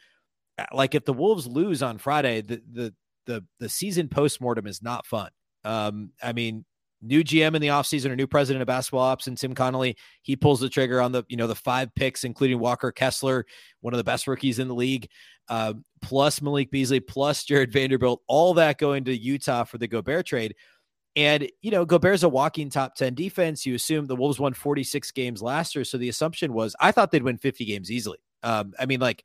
like 0.72 0.94
if 0.94 1.04
the 1.04 1.12
Wolves 1.12 1.46
lose 1.46 1.82
on 1.82 1.98
Friday, 1.98 2.40
the 2.40 2.62
the 2.70 2.94
the 3.26 3.44
the 3.58 3.68
season 3.68 4.08
postmortem 4.08 4.66
is 4.66 4.82
not 4.82 5.06
fun. 5.06 5.30
Um, 5.64 6.12
I 6.22 6.32
mean, 6.32 6.64
new 7.02 7.22
GM 7.22 7.54
in 7.54 7.62
the 7.62 7.68
offseason, 7.68 8.12
a 8.12 8.16
new 8.16 8.26
president 8.26 8.62
of 8.62 8.66
basketball 8.66 9.02
ops, 9.02 9.26
and 9.26 9.36
Tim 9.36 9.54
Connelly, 9.54 9.96
he 10.22 10.36
pulls 10.36 10.60
the 10.60 10.68
trigger 10.68 11.00
on 11.00 11.12
the, 11.12 11.24
you 11.28 11.36
know, 11.36 11.46
the 11.46 11.54
five 11.54 11.94
picks, 11.94 12.24
including 12.24 12.58
Walker 12.58 12.92
Kessler, 12.92 13.44
one 13.80 13.94
of 13.94 13.98
the 13.98 14.04
best 14.04 14.26
rookies 14.26 14.58
in 14.58 14.68
the 14.68 14.74
league, 14.74 15.08
uh, 15.48 15.74
plus 16.02 16.40
Malik 16.40 16.70
Beasley, 16.70 17.00
plus 17.00 17.44
Jarred 17.44 17.72
Vanderbilt, 17.72 18.22
all 18.26 18.54
that 18.54 18.78
going 18.78 19.04
to 19.04 19.16
Utah 19.16 19.64
for 19.64 19.78
the 19.78 19.88
Gobert 19.88 20.26
trade. 20.26 20.54
And, 21.14 21.48
you 21.62 21.70
know, 21.70 21.86
Gobert's 21.86 22.24
a 22.24 22.28
walking 22.28 22.68
top 22.68 22.94
10 22.94 23.14
defense. 23.14 23.64
You 23.64 23.74
assume 23.74 24.06
the 24.06 24.16
Wolves 24.16 24.38
won 24.38 24.52
46 24.52 25.10
games 25.12 25.40
last 25.40 25.74
year. 25.74 25.84
So 25.84 25.96
the 25.96 26.10
assumption 26.10 26.52
was, 26.52 26.76
I 26.78 26.92
thought 26.92 27.10
they'd 27.10 27.22
win 27.22 27.38
50 27.38 27.64
games 27.64 27.90
easily. 27.90 28.18
Um, 28.42 28.74
I 28.78 28.84
mean, 28.84 29.00
like, 29.00 29.24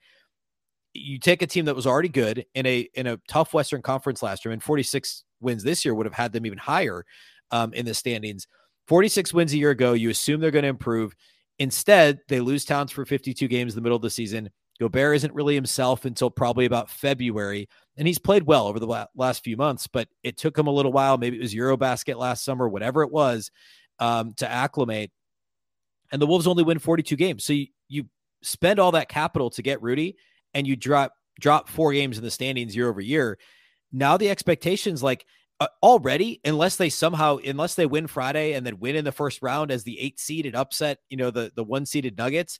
you 0.93 1.19
take 1.19 1.41
a 1.41 1.47
team 1.47 1.65
that 1.65 1.75
was 1.75 1.87
already 1.87 2.09
good 2.09 2.45
in 2.53 2.65
a 2.65 2.87
in 2.93 3.07
a 3.07 3.17
tough 3.27 3.53
Western 3.53 3.81
Conference 3.81 4.21
last 4.21 4.45
year, 4.45 4.51
and 4.51 4.61
46 4.61 5.23
wins 5.39 5.63
this 5.63 5.85
year 5.85 5.95
would 5.95 6.05
have 6.05 6.13
had 6.13 6.33
them 6.33 6.45
even 6.45 6.57
higher 6.57 7.05
um, 7.51 7.73
in 7.73 7.85
the 7.85 7.93
standings. 7.93 8.47
46 8.87 9.33
wins 9.33 9.53
a 9.53 9.57
year 9.57 9.71
ago. 9.71 9.93
You 9.93 10.09
assume 10.09 10.41
they're 10.41 10.51
going 10.51 10.63
to 10.63 10.69
improve. 10.69 11.15
Instead, 11.59 12.19
they 12.27 12.39
lose 12.39 12.65
Towns 12.65 12.91
for 12.91 13.05
52 13.05 13.47
games 13.47 13.73
in 13.73 13.75
the 13.75 13.81
middle 13.81 13.95
of 13.95 14.01
the 14.01 14.09
season. 14.09 14.49
Gobert 14.79 15.15
isn't 15.17 15.33
really 15.33 15.53
himself 15.53 16.05
until 16.05 16.31
probably 16.31 16.65
about 16.65 16.89
February, 16.89 17.69
and 17.97 18.07
he's 18.07 18.17
played 18.17 18.43
well 18.43 18.65
over 18.67 18.79
the 18.79 19.07
last 19.15 19.43
few 19.43 19.55
months. 19.55 19.87
But 19.87 20.07
it 20.23 20.37
took 20.37 20.57
him 20.57 20.67
a 20.67 20.71
little 20.71 20.91
while. 20.91 21.17
Maybe 21.17 21.37
it 21.37 21.41
was 21.41 21.53
EuroBasket 21.53 22.17
last 22.17 22.43
summer, 22.43 22.67
whatever 22.67 23.03
it 23.03 23.11
was, 23.11 23.51
um, 23.99 24.33
to 24.37 24.49
acclimate. 24.49 25.11
And 26.11 26.21
the 26.21 26.25
Wolves 26.25 26.47
only 26.47 26.63
win 26.63 26.79
42 26.79 27.15
games. 27.15 27.45
So 27.45 27.53
you, 27.53 27.67
you 27.87 28.05
spend 28.41 28.79
all 28.79 28.91
that 28.93 29.07
capital 29.07 29.51
to 29.51 29.61
get 29.61 29.81
Rudy, 29.81 30.17
and 30.53 30.67
you 30.67 30.75
drop 30.75 31.13
drop 31.39 31.69
four 31.69 31.93
games 31.93 32.17
in 32.17 32.23
the 32.23 32.31
standings 32.31 32.75
year 32.75 32.89
over 32.89 33.01
year. 33.01 33.37
Now 33.91 34.17
the 34.17 34.29
expectations 34.29 35.01
like 35.01 35.25
uh, 35.59 35.67
already, 35.83 36.41
unless 36.43 36.77
they 36.77 36.89
somehow, 36.89 37.37
unless 37.37 37.75
they 37.75 37.85
win 37.85 38.07
Friday 38.07 38.53
and 38.53 38.65
then 38.65 38.79
win 38.79 38.95
in 38.95 39.05
the 39.05 39.11
first 39.11 39.43
round 39.43 39.69
as 39.69 39.83
the 39.83 39.99
eight 39.99 40.19
seed 40.19 40.37
seeded 40.37 40.55
upset, 40.55 40.97
you 41.09 41.17
know, 41.17 41.29
the 41.29 41.51
the 41.55 41.63
one 41.63 41.85
seeded 41.85 42.17
Nuggets, 42.17 42.59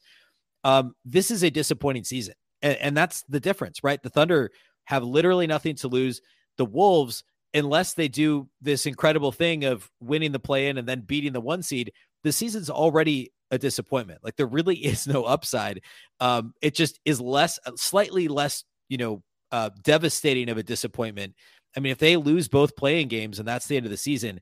um, 0.64 0.94
this 1.04 1.32
is 1.32 1.44
a 1.44 1.50
disappointing 1.50 2.04
season, 2.04 2.36
and, 2.62 2.78
and 2.78 2.98
that's 2.98 3.24
the 3.24 3.40
difference, 3.40 3.84
right? 3.84 4.02
The 4.04 4.12
Thunder 4.12 4.52
have 4.86 5.04
literally 5.04 5.48
nothing 5.48 5.76
to 5.78 5.88
lose. 5.88 6.22
The 6.58 6.66
Wolves, 6.66 7.24
unless 7.56 7.96
they 7.96 8.08
do 8.08 8.48
this 8.62 8.86
incredible 8.86 9.32
thing 9.32 9.64
of 9.64 9.90
winning 10.00 10.32
the 10.32 10.40
play 10.40 10.68
in 10.68 10.78
and 10.78 10.88
then 10.88 11.02
beating 11.02 11.34
the 11.34 11.42
one 11.42 11.64
seed, 11.64 11.94
the 12.24 12.32
season's 12.32 12.70
already 12.70 13.32
a 13.52 13.58
disappointment. 13.58 14.20
Like 14.24 14.36
there 14.36 14.48
really 14.48 14.76
is 14.86 15.08
no 15.08 15.24
upside. 15.24 15.82
Um, 16.20 16.54
it 16.62 16.76
just 16.76 17.00
is 17.06 17.20
less, 17.20 17.60
slightly 17.76 18.28
less, 18.28 18.64
you 18.90 18.98
know, 18.98 19.24
uh, 19.52 19.70
devastating 19.84 20.48
of 20.48 20.58
a 20.58 20.64
disappointment 20.64 21.34
I 21.76 21.80
mean, 21.80 21.92
if 21.92 21.98
they 21.98 22.18
lose 22.18 22.48
both 22.48 22.76
play-in 22.76 23.08
games 23.08 23.40
and 23.40 23.48
that's 23.48 23.68
the 23.68 23.78
end 23.78 23.86
of 23.86 23.92
the 23.92 23.98
season, 23.98 24.42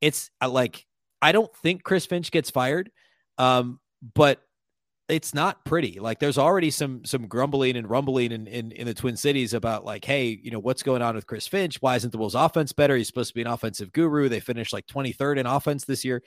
it's 0.00 0.30
uh, 0.40 0.48
like 0.48 0.86
I 1.20 1.32
don't 1.32 1.54
think 1.56 1.82
Chris 1.82 2.06
Finch 2.06 2.30
gets 2.30 2.50
fired, 2.50 2.90
um, 3.38 3.80
but 4.14 4.40
it's 5.08 5.34
not 5.34 5.64
pretty. 5.64 5.98
Like 6.00 6.20
there's 6.20 6.38
already 6.38 6.70
some 6.70 7.04
some 7.04 7.26
grumbling 7.26 7.76
and 7.76 7.90
rumbling 7.90 8.32
in, 8.32 8.46
in 8.46 8.72
in 8.72 8.86
the 8.86 8.94
Twin 8.94 9.16
Cities 9.16 9.52
about 9.52 9.84
like, 9.84 10.04
hey, 10.04 10.38
you 10.42 10.50
know 10.50 10.58
what's 10.58 10.82
going 10.82 11.02
on 11.02 11.14
with 11.14 11.26
Chris 11.26 11.46
Finch? 11.46 11.82
Why 11.82 11.96
isn't 11.96 12.12
the 12.12 12.18
Wolves' 12.18 12.34
offense 12.34 12.72
better? 12.72 12.96
He's 12.96 13.08
supposed 13.08 13.30
to 13.30 13.34
be 13.34 13.42
an 13.42 13.48
offensive 13.48 13.92
guru. 13.92 14.28
They 14.28 14.40
finished 14.40 14.72
like 14.72 14.86
23rd 14.86 15.38
in 15.38 15.46
offense 15.46 15.84
this 15.84 16.04
year. 16.04 16.22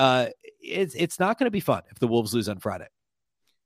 Uh, 0.00 0.30
it's 0.62 0.94
it's 0.94 1.20
not 1.20 1.38
going 1.38 1.44
to 1.44 1.50
be 1.50 1.60
fun 1.60 1.82
if 1.90 1.98
the 1.98 2.08
Wolves 2.08 2.32
lose 2.32 2.48
on 2.48 2.58
Friday 2.58 2.86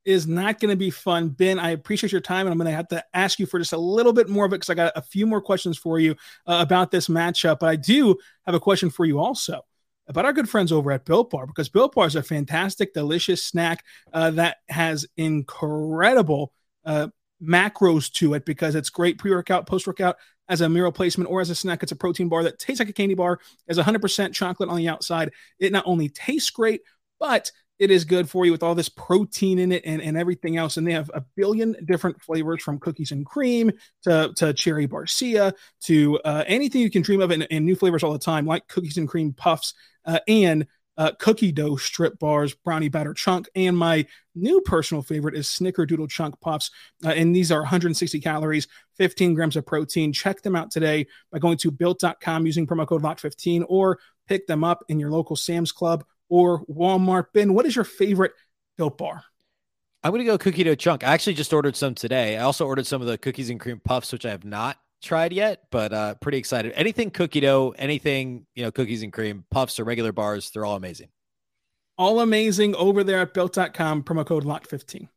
is 0.04 0.26
not 0.26 0.58
going 0.58 0.70
to 0.70 0.76
be 0.76 0.90
fun. 0.90 1.28
Ben, 1.28 1.60
I 1.60 1.70
appreciate 1.70 2.10
your 2.10 2.20
time, 2.20 2.44
and 2.44 2.50
I'm 2.52 2.58
going 2.58 2.68
to 2.68 2.76
have 2.76 2.88
to 2.88 3.04
ask 3.14 3.38
you 3.38 3.46
for 3.46 3.60
just 3.60 3.72
a 3.72 3.78
little 3.78 4.12
bit 4.12 4.28
more 4.28 4.44
of 4.44 4.52
it 4.52 4.56
because 4.56 4.68
I 4.68 4.74
got 4.74 4.92
a 4.96 5.00
few 5.00 5.28
more 5.28 5.40
questions 5.40 5.78
for 5.78 6.00
you 6.00 6.16
uh, 6.44 6.58
about 6.60 6.90
this 6.90 7.06
matchup. 7.06 7.60
But 7.60 7.68
I 7.68 7.76
do 7.76 8.16
have 8.46 8.54
a 8.56 8.60
question 8.60 8.90
for 8.90 9.04
you 9.04 9.20
also 9.20 9.62
about 10.08 10.24
our 10.24 10.32
good 10.32 10.48
friends 10.48 10.72
over 10.72 10.90
at 10.90 11.04
Built 11.04 11.30
Bar 11.30 11.46
because 11.46 11.68
Built 11.68 11.94
Bar 11.94 12.08
is 12.08 12.16
a 12.16 12.22
fantastic, 12.22 12.94
delicious 12.94 13.44
snack 13.44 13.84
uh, 14.12 14.32
that 14.32 14.56
has 14.68 15.06
incredible 15.16 16.52
uh, 16.84 17.08
macros 17.40 18.10
to 18.14 18.34
it 18.34 18.44
because 18.44 18.74
it's 18.74 18.90
great 18.90 19.18
pre 19.18 19.30
workout, 19.30 19.68
post 19.68 19.86
workout 19.86 20.16
as 20.48 20.60
a 20.60 20.68
meal 20.68 20.84
replacement 20.84 21.30
or 21.30 21.40
as 21.40 21.50
a 21.50 21.54
snack. 21.54 21.82
It's 21.82 21.92
a 21.92 21.96
protein 21.96 22.28
bar 22.28 22.42
that 22.44 22.58
tastes 22.58 22.80
like 22.80 22.88
a 22.88 22.92
candy 22.92 23.14
bar, 23.14 23.40
has 23.68 23.78
100% 23.78 24.32
chocolate 24.32 24.68
on 24.68 24.76
the 24.76 24.88
outside. 24.88 25.32
It 25.58 25.72
not 25.72 25.84
only 25.86 26.08
tastes 26.08 26.50
great, 26.50 26.82
but 27.18 27.50
it 27.78 27.90
is 27.90 28.04
good 28.04 28.30
for 28.30 28.46
you 28.46 28.52
with 28.52 28.62
all 28.62 28.74
this 28.74 28.88
protein 28.88 29.58
in 29.58 29.72
it 29.72 29.82
and, 29.84 30.00
and 30.00 30.16
everything 30.16 30.56
else. 30.56 30.76
And 30.76 30.86
they 30.86 30.92
have 30.92 31.10
a 31.12 31.24
billion 31.34 31.74
different 31.86 32.20
flavors 32.22 32.62
from 32.62 32.78
cookies 32.78 33.10
and 33.10 33.26
cream 33.26 33.72
to, 34.02 34.32
to 34.36 34.52
cherry 34.52 34.86
barcia 34.86 35.52
to 35.82 36.20
uh, 36.24 36.44
anything 36.46 36.82
you 36.82 36.90
can 36.90 37.02
dream 37.02 37.20
of, 37.20 37.30
and, 37.30 37.46
and, 37.50 37.64
new 37.64 37.74
flavors 37.74 38.04
all 38.04 38.12
the 38.12 38.18
time, 38.18 38.46
like 38.46 38.68
cookies 38.68 38.96
and 38.96 39.08
cream 39.08 39.32
puffs 39.32 39.74
uh, 40.04 40.20
and 40.28 40.66
uh, 40.96 41.12
cookie 41.18 41.52
dough 41.52 41.76
strip 41.76 42.18
bars, 42.18 42.54
brownie 42.54 42.88
batter 42.88 43.14
chunk, 43.14 43.48
and 43.54 43.76
my 43.76 44.06
new 44.34 44.60
personal 44.62 45.02
favorite 45.02 45.34
is 45.34 45.46
Snickerdoodle 45.48 46.08
chunk 46.08 46.40
puffs. 46.40 46.70
Uh, 47.04 47.10
and 47.10 47.34
these 47.34 47.50
are 47.50 47.60
160 47.60 48.20
calories, 48.20 48.68
15 48.96 49.34
grams 49.34 49.56
of 49.56 49.66
protein. 49.66 50.12
Check 50.12 50.42
them 50.42 50.56
out 50.56 50.70
today 50.70 51.06
by 51.32 51.38
going 51.38 51.58
to 51.58 51.70
built.com 51.70 52.46
using 52.46 52.66
promo 52.66 52.86
code 52.86 53.02
LOCK15 53.02 53.64
or 53.68 53.98
pick 54.28 54.46
them 54.46 54.64
up 54.64 54.84
in 54.88 54.98
your 54.98 55.10
local 55.10 55.36
Sam's 55.36 55.72
Club 55.72 56.04
or 56.28 56.64
Walmart. 56.66 57.26
Ben, 57.32 57.54
what 57.54 57.66
is 57.66 57.76
your 57.76 57.84
favorite 57.84 58.32
Built 58.76 58.98
Bar? 58.98 59.24
I'm 60.02 60.10
going 60.10 60.20
to 60.20 60.26
go 60.26 60.36
cookie 60.36 60.64
dough 60.64 60.74
chunk. 60.74 61.02
I 61.02 61.12
actually 61.14 61.34
just 61.34 61.52
ordered 61.52 61.76
some 61.76 61.94
today. 61.94 62.36
I 62.36 62.42
also 62.42 62.66
ordered 62.66 62.86
some 62.86 63.00
of 63.00 63.08
the 63.08 63.16
cookies 63.16 63.48
and 63.48 63.58
cream 63.58 63.80
puffs, 63.82 64.12
which 64.12 64.26
I 64.26 64.30
have 64.30 64.44
not 64.44 64.76
tried 65.04 65.32
yet, 65.32 65.64
but 65.70 65.92
uh, 65.92 66.14
pretty 66.14 66.38
excited. 66.38 66.72
Anything 66.74 67.10
cookie 67.10 67.40
dough, 67.40 67.74
anything, 67.78 68.46
you 68.54 68.64
know, 68.64 68.70
cookies 68.70 69.02
and 69.02 69.12
cream, 69.12 69.44
puffs 69.50 69.78
or 69.78 69.84
regular 69.84 70.12
bars, 70.12 70.50
they're 70.50 70.64
all 70.64 70.76
amazing. 70.76 71.08
All 71.96 72.20
amazing 72.20 72.74
over 72.74 73.04
there 73.04 73.20
at 73.20 73.34
built.com, 73.34 74.02
promo 74.02 74.26
code 74.26 74.44
LOCK15. 74.44 75.08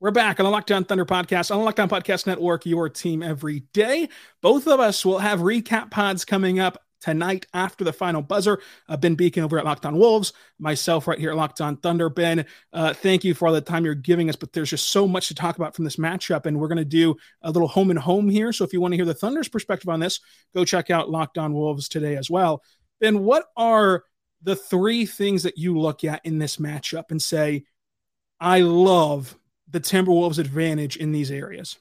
We're 0.00 0.10
back 0.10 0.40
on 0.40 0.44
the 0.44 0.50
Locked 0.50 0.72
On 0.72 0.82
Thunder 0.84 1.04
podcast 1.04 1.50
on 1.50 1.58
the 1.58 1.64
Locked 1.64 1.78
On 1.78 1.88
Podcast 1.88 2.26
Network, 2.26 2.64
your 2.64 2.88
team 2.88 3.22
every 3.22 3.60
day. 3.74 4.08
Both 4.40 4.66
of 4.66 4.80
us 4.80 5.04
will 5.04 5.18
have 5.18 5.40
recap 5.40 5.90
pods 5.90 6.24
coming 6.24 6.58
up 6.58 6.82
tonight 7.00 7.46
after 7.54 7.84
the 7.84 7.92
final 7.92 8.22
buzzer. 8.22 8.60
Uh, 8.88 8.96
ben 8.96 9.16
Beecken 9.16 9.42
over 9.42 9.58
at 9.58 9.64
Locked 9.64 9.86
On 9.86 9.96
Wolves, 9.96 10.32
myself 10.58 11.06
right 11.06 11.18
here 11.18 11.30
at 11.30 11.36
Locked 11.36 11.60
On 11.60 11.76
Thunder. 11.76 12.08
Ben, 12.08 12.46
uh, 12.72 12.92
thank 12.92 13.24
you 13.24 13.34
for 13.34 13.48
all 13.48 13.54
the 13.54 13.60
time 13.60 13.84
you're 13.84 13.94
giving 13.94 14.28
us, 14.28 14.36
but 14.36 14.52
there's 14.52 14.70
just 14.70 14.90
so 14.90 15.08
much 15.08 15.28
to 15.28 15.34
talk 15.34 15.56
about 15.56 15.74
from 15.74 15.84
this 15.84 15.96
matchup, 15.96 16.46
and 16.46 16.58
we're 16.58 16.68
going 16.68 16.78
to 16.78 16.84
do 16.84 17.16
a 17.42 17.50
little 17.50 17.68
home 17.68 17.90
and 17.90 17.98
home 17.98 18.28
here. 18.28 18.52
So 18.52 18.64
if 18.64 18.72
you 18.72 18.80
want 18.80 18.92
to 18.92 18.96
hear 18.96 19.04
the 19.04 19.14
Thunder's 19.14 19.48
perspective 19.48 19.88
on 19.88 20.00
this, 20.00 20.20
go 20.54 20.64
check 20.64 20.90
out 20.90 21.10
Locked 21.10 21.38
On 21.38 21.52
Wolves 21.52 21.88
today 21.88 22.16
as 22.16 22.30
well. 22.30 22.62
Ben, 23.00 23.24
what 23.24 23.46
are 23.56 24.04
the 24.42 24.56
three 24.56 25.06
things 25.06 25.42
that 25.42 25.58
you 25.58 25.78
look 25.78 26.04
at 26.04 26.24
in 26.24 26.38
this 26.38 26.56
matchup 26.56 27.10
and 27.10 27.20
say, 27.20 27.64
I 28.38 28.60
love 28.60 29.36
the 29.68 29.80
Timberwolves' 29.80 30.38
advantage 30.38 30.96
in 30.96 31.12
these 31.12 31.30
areas? 31.30 31.76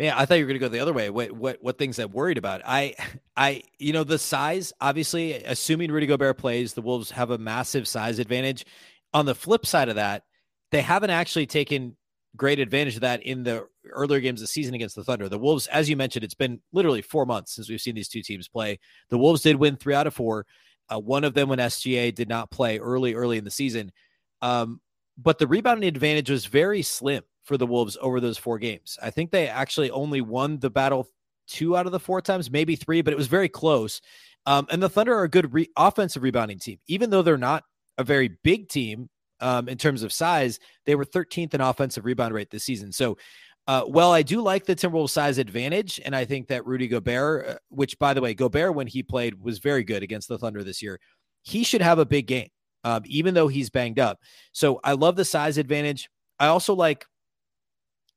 Man, 0.00 0.14
I 0.16 0.24
thought 0.24 0.38
you 0.38 0.44
were 0.44 0.48
going 0.48 0.58
to 0.58 0.66
go 0.66 0.70
the 0.70 0.80
other 0.80 0.94
way. 0.94 1.10
What 1.10 1.30
what 1.32 1.58
what 1.60 1.76
things 1.76 1.98
I'm 1.98 2.10
worried 2.10 2.38
about? 2.38 2.62
I 2.64 2.94
I 3.36 3.64
you 3.78 3.92
know 3.92 4.02
the 4.02 4.18
size. 4.18 4.72
Obviously, 4.80 5.34
assuming 5.44 5.92
Rudy 5.92 6.06
Gobert 6.06 6.38
plays, 6.38 6.72
the 6.72 6.80
Wolves 6.80 7.10
have 7.10 7.30
a 7.30 7.36
massive 7.36 7.86
size 7.86 8.18
advantage. 8.18 8.64
On 9.12 9.26
the 9.26 9.34
flip 9.34 9.66
side 9.66 9.90
of 9.90 9.96
that, 9.96 10.22
they 10.70 10.80
haven't 10.80 11.10
actually 11.10 11.44
taken 11.44 11.98
great 12.34 12.60
advantage 12.60 12.94
of 12.94 13.02
that 13.02 13.22
in 13.24 13.42
the 13.42 13.66
earlier 13.90 14.20
games 14.20 14.40
of 14.40 14.44
the 14.44 14.52
season 14.52 14.72
against 14.74 14.96
the 14.96 15.04
Thunder. 15.04 15.28
The 15.28 15.38
Wolves, 15.38 15.66
as 15.66 15.90
you 15.90 15.98
mentioned, 15.98 16.24
it's 16.24 16.32
been 16.32 16.62
literally 16.72 17.02
four 17.02 17.26
months 17.26 17.54
since 17.54 17.68
we've 17.68 17.78
seen 17.78 17.94
these 17.94 18.08
two 18.08 18.22
teams 18.22 18.48
play. 18.48 18.78
The 19.10 19.18
Wolves 19.18 19.42
did 19.42 19.56
win 19.56 19.76
three 19.76 19.92
out 19.92 20.06
of 20.06 20.14
four. 20.14 20.46
Uh, 20.88 20.98
one 20.98 21.24
of 21.24 21.34
them 21.34 21.50
when 21.50 21.58
SGA 21.58 22.14
did 22.14 22.28
not 22.30 22.50
play 22.50 22.78
early, 22.78 23.12
early 23.12 23.36
in 23.36 23.44
the 23.44 23.50
season. 23.50 23.92
Um, 24.40 24.80
but 25.18 25.38
the 25.38 25.46
rebounding 25.46 25.88
advantage 25.88 26.30
was 26.30 26.46
very 26.46 26.80
slim 26.80 27.22
for 27.42 27.56
the 27.56 27.66
Wolves 27.66 27.96
over 28.00 28.20
those 28.20 28.38
four 28.38 28.58
games. 28.58 28.98
I 29.02 29.10
think 29.10 29.30
they 29.30 29.48
actually 29.48 29.90
only 29.90 30.20
won 30.20 30.58
the 30.58 30.70
battle 30.70 31.08
two 31.48 31.76
out 31.76 31.86
of 31.86 31.92
the 31.92 32.00
four 32.00 32.20
times, 32.20 32.50
maybe 32.50 32.76
three, 32.76 33.02
but 33.02 33.12
it 33.12 33.16
was 33.16 33.26
very 33.26 33.48
close. 33.48 34.00
Um, 34.46 34.66
and 34.70 34.82
the 34.82 34.88
Thunder 34.88 35.14
are 35.14 35.24
a 35.24 35.28
good 35.28 35.52
re- 35.52 35.70
offensive 35.76 36.22
rebounding 36.22 36.58
team, 36.58 36.78
even 36.86 37.10
though 37.10 37.22
they're 37.22 37.36
not 37.36 37.64
a 37.98 38.04
very 38.04 38.38
big 38.42 38.68
team 38.68 39.08
um, 39.40 39.68
in 39.68 39.76
terms 39.76 40.02
of 40.02 40.12
size. 40.12 40.58
They 40.86 40.94
were 40.94 41.04
13th 41.04 41.54
in 41.54 41.60
offensive 41.60 42.04
rebound 42.04 42.34
rate 42.34 42.50
this 42.50 42.64
season. 42.64 42.92
So, 42.92 43.18
uh, 43.66 43.84
well, 43.86 44.12
I 44.12 44.22
do 44.22 44.40
like 44.40 44.64
the 44.64 44.74
Timberwolves 44.74 45.10
size 45.10 45.38
advantage, 45.38 46.00
and 46.04 46.16
I 46.16 46.24
think 46.24 46.48
that 46.48 46.66
Rudy 46.66 46.88
Gobert, 46.88 47.46
uh, 47.46 47.58
which 47.68 47.98
by 47.98 48.14
the 48.14 48.20
way, 48.20 48.34
Gobert 48.34 48.74
when 48.74 48.86
he 48.86 49.02
played 49.02 49.40
was 49.40 49.58
very 49.58 49.84
good 49.84 50.02
against 50.02 50.28
the 50.28 50.38
Thunder 50.38 50.64
this 50.64 50.82
year, 50.82 50.98
he 51.42 51.62
should 51.62 51.82
have 51.82 51.98
a 51.98 52.06
big 52.06 52.26
game, 52.26 52.48
um, 52.84 53.02
even 53.04 53.34
though 53.34 53.48
he's 53.48 53.70
banged 53.70 53.98
up. 53.98 54.18
So 54.52 54.80
I 54.82 54.92
love 54.92 55.16
the 55.16 55.24
size 55.24 55.58
advantage. 55.58 56.08
I 56.38 56.46
also 56.46 56.74
like 56.74 57.04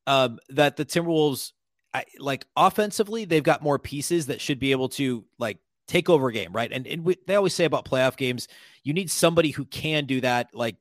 um, 0.07 0.39
that 0.49 0.75
the 0.75 0.85
Timberwolves, 0.85 1.51
I, 1.93 2.05
like 2.19 2.45
offensively, 2.55 3.25
they've 3.25 3.43
got 3.43 3.61
more 3.61 3.79
pieces 3.79 4.27
that 4.27 4.41
should 4.41 4.59
be 4.59 4.71
able 4.71 4.89
to 4.89 5.23
like 5.37 5.59
take 5.87 6.09
over 6.09 6.29
a 6.29 6.33
game, 6.33 6.51
right? 6.53 6.71
And, 6.71 6.87
and 6.87 7.03
we, 7.03 7.17
they 7.27 7.35
always 7.35 7.53
say 7.53 7.65
about 7.65 7.85
playoff 7.85 8.17
games, 8.17 8.47
you 8.83 8.93
need 8.93 9.11
somebody 9.11 9.51
who 9.51 9.65
can 9.65 10.05
do 10.05 10.21
that. 10.21 10.47
Like 10.53 10.75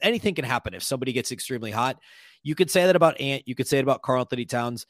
anything 0.00 0.34
can 0.34 0.44
happen 0.44 0.74
if 0.74 0.82
somebody 0.82 1.12
gets 1.12 1.32
extremely 1.32 1.70
hot. 1.70 1.98
You 2.42 2.54
could 2.54 2.70
say 2.70 2.86
that 2.86 2.96
about 2.96 3.20
Ant. 3.20 3.46
You 3.46 3.54
could 3.54 3.68
say 3.68 3.78
it 3.78 3.82
about 3.82 4.02
Karl-Anthony 4.02 4.44
Towns. 4.44 4.86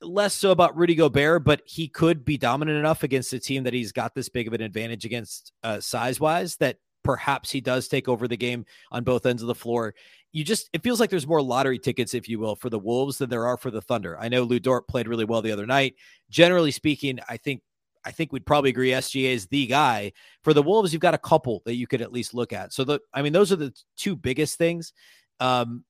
Less 0.00 0.34
so 0.34 0.50
about 0.50 0.76
Rudy 0.76 0.94
Gobert, 0.94 1.44
but 1.44 1.62
he 1.64 1.88
could 1.88 2.24
be 2.24 2.36
dominant 2.36 2.78
enough 2.78 3.02
against 3.02 3.32
a 3.32 3.38
team 3.38 3.64
that 3.64 3.72
he's 3.72 3.92
got 3.92 4.14
this 4.14 4.28
big 4.28 4.46
of 4.46 4.52
an 4.52 4.60
advantage 4.60 5.04
against 5.04 5.52
uh, 5.62 5.80
size 5.80 6.20
wise 6.20 6.56
that 6.56 6.78
perhaps 7.02 7.50
he 7.50 7.60
does 7.60 7.88
take 7.88 8.08
over 8.08 8.26
the 8.26 8.36
game 8.36 8.64
on 8.90 9.04
both 9.04 9.26
ends 9.26 9.42
of 9.42 9.48
the 9.48 9.54
floor. 9.54 9.94
You 10.34 10.42
just 10.42 10.68
it 10.72 10.82
feels 10.82 10.98
like 10.98 11.10
there's 11.10 11.28
more 11.28 11.40
lottery 11.40 11.78
tickets, 11.78 12.12
if 12.12 12.28
you 12.28 12.40
will, 12.40 12.56
for 12.56 12.68
the 12.68 12.78
Wolves 12.78 13.18
than 13.18 13.30
there 13.30 13.46
are 13.46 13.56
for 13.56 13.70
the 13.70 13.80
Thunder. 13.80 14.18
I 14.18 14.28
know 14.28 14.42
Lu 14.42 14.58
Dort 14.58 14.88
played 14.88 15.06
really 15.06 15.24
well 15.24 15.40
the 15.40 15.52
other 15.52 15.64
night. 15.64 15.94
Generally 16.28 16.72
speaking, 16.72 17.20
I 17.28 17.36
think 17.36 17.62
I 18.04 18.10
think 18.10 18.32
we'd 18.32 18.44
probably 18.44 18.70
agree 18.70 18.90
SGA 18.90 19.32
is 19.32 19.46
the 19.46 19.68
guy. 19.68 20.12
For 20.42 20.52
the 20.52 20.60
Wolves, 20.62 20.92
you've 20.92 21.00
got 21.00 21.14
a 21.14 21.18
couple 21.18 21.62
that 21.66 21.76
you 21.76 21.86
could 21.86 22.02
at 22.02 22.12
least 22.12 22.34
look 22.34 22.52
at. 22.52 22.72
So 22.72 22.82
the 22.82 22.98
I 23.12 23.22
mean, 23.22 23.32
those 23.32 23.52
are 23.52 23.56
the 23.56 23.72
two 23.96 24.16
biggest 24.16 24.58
things. 24.58 24.92
Um, 25.38 25.84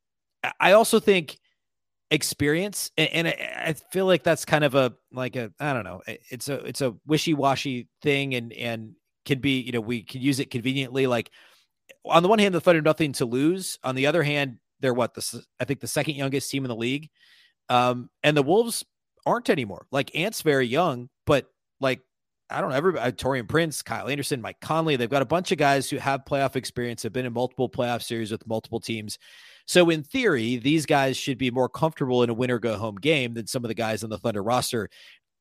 I 0.61 0.72
also 0.72 1.00
think 1.00 1.38
experience, 2.11 2.90
and, 2.98 3.09
and 3.12 3.28
I, 3.28 3.64
I, 3.68 3.72
feel 3.92 4.04
like 4.04 4.22
that's 4.22 4.44
kind 4.44 4.62
of 4.62 4.74
a 4.74 4.92
like 5.11 5.37
a 5.37 5.52
I 5.59 5.72
don't 5.72 5.85
know. 5.85 6.02
It's 6.07 6.50
a 6.50 6.57
it's 6.66 6.83
a 6.83 6.94
wishy 7.07 7.33
washy 7.33 7.88
thing, 8.02 8.35
and 8.35 8.52
and 8.52 8.92
can 9.24 9.40
be 9.40 9.61
you 9.61 9.72
know 9.72 9.80
we 9.80 10.02
can 10.02 10.20
use 10.20 10.38
it 10.38 10.50
conveniently. 10.50 11.07
Like 11.07 11.30
on 12.05 12.23
the 12.23 12.29
one 12.29 12.38
hand, 12.38 12.55
the 12.55 12.61
Thunder 12.61 12.83
nothing 12.83 13.12
to 13.14 13.25
lose. 13.25 13.79
On 13.83 13.94
the 13.94 14.07
other 14.07 14.23
hand, 14.23 14.59
they're 14.81 14.94
what 14.94 15.14
the 15.14 15.44
I 15.61 15.64
think 15.64 15.81
the 15.81 15.87
second 15.87 16.14
youngest 16.14 16.51
team 16.51 16.64
in 16.64 16.68
the 16.68 16.77
league, 16.77 17.09
um, 17.68 18.11
and 18.23 18.37
the 18.37 18.42
Wolves 18.42 18.85
aren't 19.27 19.51
anymore. 19.51 19.87
Like 19.90 20.14
Ant's 20.14 20.42
very 20.42 20.66
young, 20.66 21.09
but 21.27 21.47
like 21.81 22.01
I 22.51 22.61
don't 22.61 22.70
know, 22.70 22.77
everybody, 22.77 23.09
uh, 23.09 23.12
Taurean 23.12 23.49
Prince, 23.49 23.83
Kyle 23.83 24.09
Anderson, 24.09 24.42
Mike 24.42 24.61
Conley, 24.61 24.97
they've 24.97 25.09
got 25.09 25.23
a 25.23 25.27
bunch 25.27 25.51
of 25.51 25.59
guys 25.59 25.88
who 25.88 25.97
have 25.97 26.25
playoff 26.25 26.57
experience, 26.57 27.03
have 27.03 27.12
been 27.12 27.27
in 27.27 27.33
multiple 27.33 27.70
playoff 27.70 28.03
series 28.03 28.31
with 28.31 28.47
multiple 28.47 28.81
teams. 28.81 29.18
So, 29.66 29.88
in 29.88 30.03
theory, 30.03 30.57
these 30.57 30.85
guys 30.85 31.16
should 31.16 31.38
be 31.38 31.51
more 31.51 31.70
comfortable 31.70 32.23
in 32.23 32.29
a 32.29 32.35
winner 32.35 32.59
go 32.59 32.77
home 32.77 32.97
game 32.97 33.35
than 33.35 33.47
some 33.47 33.64
of 33.64 33.68
the 33.68 33.75
guys 33.75 34.05
on 34.05 34.11
the 34.11 34.18
Thunder 34.18 34.42
roster. 34.42 34.90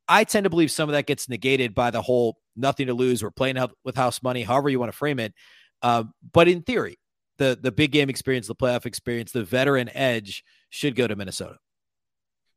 I 0.08 0.24
tend 0.24 0.46
to 0.46 0.50
believe 0.50 0.72
some 0.72 0.90
of 0.90 0.94
that 0.94 1.06
gets 1.06 1.28
negated 1.28 1.76
by 1.76 1.92
the 1.92 2.02
whole 2.02 2.38
nothing 2.56 2.88
to 2.88 2.94
lose. 2.94 3.22
We're 3.22 3.32
playing 3.32 3.58
with 3.84 3.96
house 3.96 4.24
money, 4.24 4.44
however 4.44 4.70
you 4.70 4.80
want 4.80 4.92
to 4.92 4.98
frame 4.98 5.20
it. 5.20 5.34
Uh, 5.84 6.06
but 6.32 6.48
in 6.48 6.63
theory, 6.63 6.98
the 7.38 7.58
the 7.62 7.72
big 7.72 7.91
game 7.91 8.10
experience, 8.10 8.48
the 8.48 8.56
playoff 8.56 8.86
experience, 8.86 9.32
the 9.32 9.43
veteran 9.43 9.89
edge 9.96 10.43
should 10.69 10.96
go 10.96 11.08
to 11.08 11.15
Minnesota. 11.15 11.58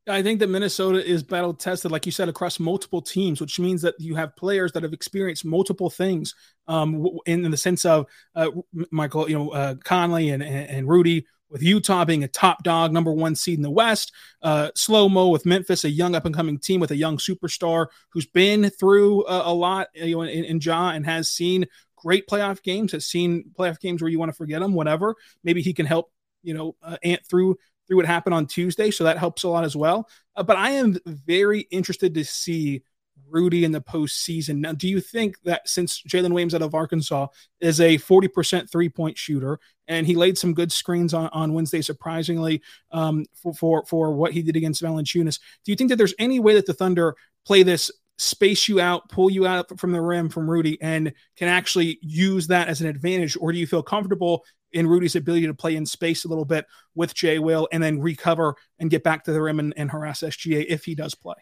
I 0.09 0.23
think 0.23 0.39
that 0.39 0.49
Minnesota 0.49 1.05
is 1.05 1.25
battle 1.25 1.53
tested, 1.53 1.91
like 1.91 2.07
you 2.07 2.13
said, 2.13 2.29
across 2.29 2.61
multiple 2.61 3.03
teams, 3.03 3.41
which 3.41 3.59
means 3.59 3.83
that 3.83 3.97
you 3.99 4.15
have 4.15 4.37
players 4.37 4.71
that 4.73 4.85
have 4.85 4.93
experienced 4.93 5.45
multiple 5.45 5.91
things. 5.91 6.33
Um, 6.69 7.09
in, 7.27 7.45
in 7.45 7.51
the 7.51 7.57
sense 7.57 7.85
of 7.85 8.07
uh, 8.37 8.51
Michael, 8.93 9.29
you 9.29 9.37
know, 9.37 9.51
uh, 9.51 9.75
Conley 9.83 10.31
and, 10.31 10.45
and, 10.45 10.71
and 10.71 10.89
Rudy 10.89 11.27
with 11.49 11.63
Utah 11.63 12.05
being 12.05 12.25
a 12.25 12.29
top 12.29 12.63
dog, 12.63 12.93
number 12.93 13.13
one 13.13 13.35
seed 13.35 13.59
in 13.59 13.63
the 13.63 13.71
West. 13.71 14.13
Uh, 14.43 14.71
Slow 14.75 15.09
Mo 15.09 15.29
with 15.29 15.47
Memphis, 15.47 15.85
a 15.85 15.91
young 15.91 16.15
up 16.15 16.25
and 16.25 16.35
coming 16.35 16.59
team 16.59 16.81
with 16.81 16.91
a 16.91 16.97
young 16.97 17.19
superstar 17.19 17.87
who's 18.11 18.27
been 18.27 18.71
through 18.71 19.27
a, 19.27 19.51
a 19.51 19.55
lot, 19.55 19.89
you 19.95 20.17
know, 20.17 20.23
in, 20.23 20.45
in 20.45 20.61
Ja 20.61 20.91
and 20.91 21.07
has 21.07 21.31
seen 21.31 21.67
great 21.97 22.27
playoff 22.29 22.63
games, 22.63 22.93
has 22.93 23.07
seen 23.07 23.51
playoff 23.59 23.81
games 23.81 24.03
where 24.03 24.11
you 24.11 24.19
want 24.19 24.31
to 24.31 24.37
forget 24.37 24.61
them, 24.61 24.75
whatever. 24.75 25.17
Maybe 25.43 25.63
he 25.63 25.73
can 25.73 25.87
help, 25.87 26.13
you 26.43 26.55
know, 26.55 26.77
uh, 26.83 26.97
Ant 27.03 27.25
through 27.27 27.59
through 27.87 27.99
what 27.99 28.07
happened 28.07 28.35
on 28.35 28.47
Tuesday, 28.47 28.91
so 28.91 29.05
that 29.05 29.19
helps 29.19 29.45
a 29.45 29.49
lot 29.49 29.65
as 29.65 29.77
well. 29.77 30.09
Uh, 30.35 30.43
but 30.43 30.57
I 30.57 30.71
am 30.71 30.99
very 31.07 31.61
interested 31.71 32.15
to 32.15 32.25
see 32.25 32.83
Rudy 33.29 33.65
in 33.65 33.73
the 33.73 33.81
postseason. 33.81 34.59
Now, 34.59 34.73
do 34.73 34.89
you 34.89 35.01
think 35.01 35.41
that 35.43 35.69
since 35.69 36.03
Jalen 36.03 36.31
Williams 36.31 36.55
out 36.55 36.63
of 36.63 36.75
Arkansas 36.75 37.29
is 37.61 37.81
a 37.81 37.97
40% 37.99 38.71
three 38.71 38.89
point 38.89 39.17
shooter 39.19 39.59
and 39.89 40.07
he 40.07 40.15
laid 40.15 40.39
some 40.39 40.55
good 40.55 40.73
screens 40.73 41.15
on, 41.15 41.29
on 41.33 41.53
Wednesday, 41.53 41.81
surprisingly, 41.81 42.63
um, 42.93 43.25
for, 43.35 43.55
for, 43.55 43.87
for 43.87 44.13
what 44.13 44.33
he 44.33 44.43
did 44.43 44.57
against 44.57 44.83
Valanciunas, 44.83 45.41
do 45.65 45.73
you 45.73 45.77
think 45.77 45.91
that 45.91 45.97
there's 45.97 46.15
any 46.19 46.41
way 46.41 46.55
that 46.55 46.67
the 46.67 46.75
Thunder 46.75 47.15
play 47.45 47.63
this 47.63 47.91
space 48.19 48.69
you 48.69 48.81
out, 48.81 49.09
pull 49.09 49.31
you 49.31 49.47
out 49.47 49.79
from 49.79 49.93
the 49.93 50.01
rim 50.01 50.29
from 50.29 50.49
Rudy, 50.49 50.81
and 50.81 51.13
can 51.37 51.49
actually 51.49 51.99
use 52.03 52.47
that 52.49 52.69
as 52.69 52.81
an 52.81 52.87
advantage? 52.87 53.37
Or 53.39 53.53
do 53.53 53.59
you 53.59 53.67
feel 53.67 53.83
comfortable 53.83 54.45
in 54.73 54.87
Rudy's 54.87 55.17
ability 55.17 55.47
to 55.47 55.55
play 55.55 55.77
in 55.77 55.87
space 55.87 56.25
a 56.25 56.29
little 56.29 56.45
bit 56.45 56.67
with 56.95 57.15
Jay 57.15 57.39
Will 57.39 57.69
and 57.73 57.83
then 57.83 58.01
recover 58.01 58.57
and 58.79 58.91
get 58.91 59.03
back 59.03 59.25
to 59.25 59.33
the 59.33 59.41
rim 59.41 59.59
and, 59.59 59.75
and 59.77 59.91
harass 59.91 60.21
SGA 60.21 60.67
if 60.69 60.85
he 60.85 60.95
does 60.95 61.15
play? 61.15 61.37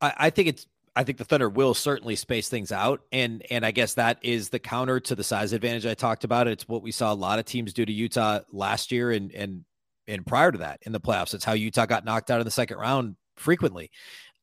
I, 0.00 0.12
I 0.16 0.30
think 0.30 0.48
it's 0.48 0.66
I 0.96 1.04
think 1.04 1.18
the 1.18 1.24
Thunder 1.24 1.48
will 1.48 1.74
certainly 1.74 2.16
space 2.16 2.48
things 2.48 2.72
out, 2.72 3.02
and 3.12 3.44
and 3.50 3.64
I 3.64 3.70
guess 3.70 3.94
that 3.94 4.18
is 4.22 4.48
the 4.48 4.58
counter 4.58 4.98
to 5.00 5.14
the 5.14 5.22
size 5.22 5.52
advantage 5.52 5.86
I 5.86 5.94
talked 5.94 6.24
about. 6.24 6.48
It's 6.48 6.68
what 6.68 6.82
we 6.82 6.90
saw 6.90 7.12
a 7.12 7.14
lot 7.14 7.38
of 7.38 7.44
teams 7.44 7.72
do 7.72 7.84
to 7.84 7.92
Utah 7.92 8.40
last 8.52 8.90
year, 8.90 9.12
and 9.12 9.32
and 9.32 9.64
and 10.08 10.26
prior 10.26 10.50
to 10.50 10.58
that 10.58 10.80
in 10.82 10.92
the 10.92 11.00
playoffs. 11.00 11.32
It's 11.32 11.44
how 11.44 11.52
Utah 11.52 11.86
got 11.86 12.04
knocked 12.04 12.30
out 12.30 12.40
in 12.40 12.44
the 12.44 12.50
second 12.50 12.78
round 12.78 13.16
frequently. 13.36 13.90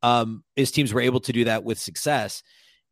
Um, 0.03 0.43
is 0.55 0.71
teams 0.71 0.93
were 0.93 1.01
able 1.01 1.19
to 1.21 1.33
do 1.33 1.45
that 1.45 1.63
with 1.63 1.79
success. 1.79 2.43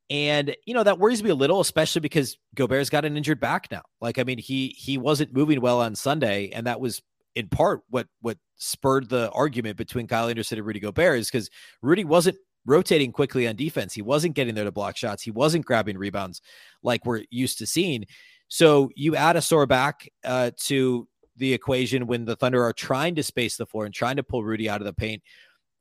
And 0.09 0.55
you 0.65 0.73
know 0.73 0.83
that 0.83 0.99
worries 0.99 1.23
me 1.23 1.31
a 1.31 1.35
little, 1.35 1.59
especially 1.61 2.01
because 2.01 2.37
Gobert's 2.53 2.89
got 2.89 3.05
an 3.05 3.17
injured 3.17 3.39
back 3.39 3.67
now. 3.71 3.81
Like, 4.01 4.19
I 4.19 4.23
mean, 4.23 4.37
he 4.37 4.75
he 4.77 4.97
wasn't 4.97 5.33
moving 5.33 5.61
well 5.61 5.81
on 5.81 5.95
Sunday, 5.95 6.49
and 6.49 6.67
that 6.67 6.79
was 6.79 7.01
in 7.35 7.47
part 7.47 7.81
what 7.89 8.07
what 8.21 8.37
spurred 8.57 9.09
the 9.09 9.29
argument 9.31 9.77
between 9.77 10.07
Kyle 10.07 10.29
Anderson 10.29 10.57
and 10.57 10.67
Rudy 10.67 10.79
Gobert 10.79 11.19
is 11.19 11.29
because 11.29 11.49
Rudy 11.81 12.03
wasn't 12.03 12.37
rotating 12.65 13.11
quickly 13.11 13.47
on 13.47 13.55
defense. 13.55 13.93
He 13.93 14.01
wasn't 14.01 14.35
getting 14.35 14.55
there 14.55 14.63
to 14.63 14.71
block 14.71 14.97
shots. 14.97 15.23
He 15.23 15.31
wasn't 15.31 15.65
grabbing 15.65 15.97
rebounds 15.97 16.41
like 16.83 17.05
we're 17.05 17.23
used 17.29 17.57
to 17.59 17.65
seeing. 17.65 18.05
So 18.47 18.89
you 18.95 19.15
add 19.15 19.35
a 19.35 19.41
sore 19.41 19.65
back 19.65 20.07
uh, 20.23 20.51
to 20.65 21.07
the 21.37 21.53
equation 21.53 22.07
when 22.07 22.25
the 22.25 22.35
Thunder 22.35 22.63
are 22.63 22.73
trying 22.73 23.15
to 23.15 23.23
space 23.23 23.57
the 23.57 23.65
floor 23.65 23.85
and 23.85 23.93
trying 23.93 24.15
to 24.15 24.23
pull 24.23 24.43
Rudy 24.43 24.69
out 24.69 24.81
of 24.81 24.85
the 24.85 24.93
paint. 24.93 25.21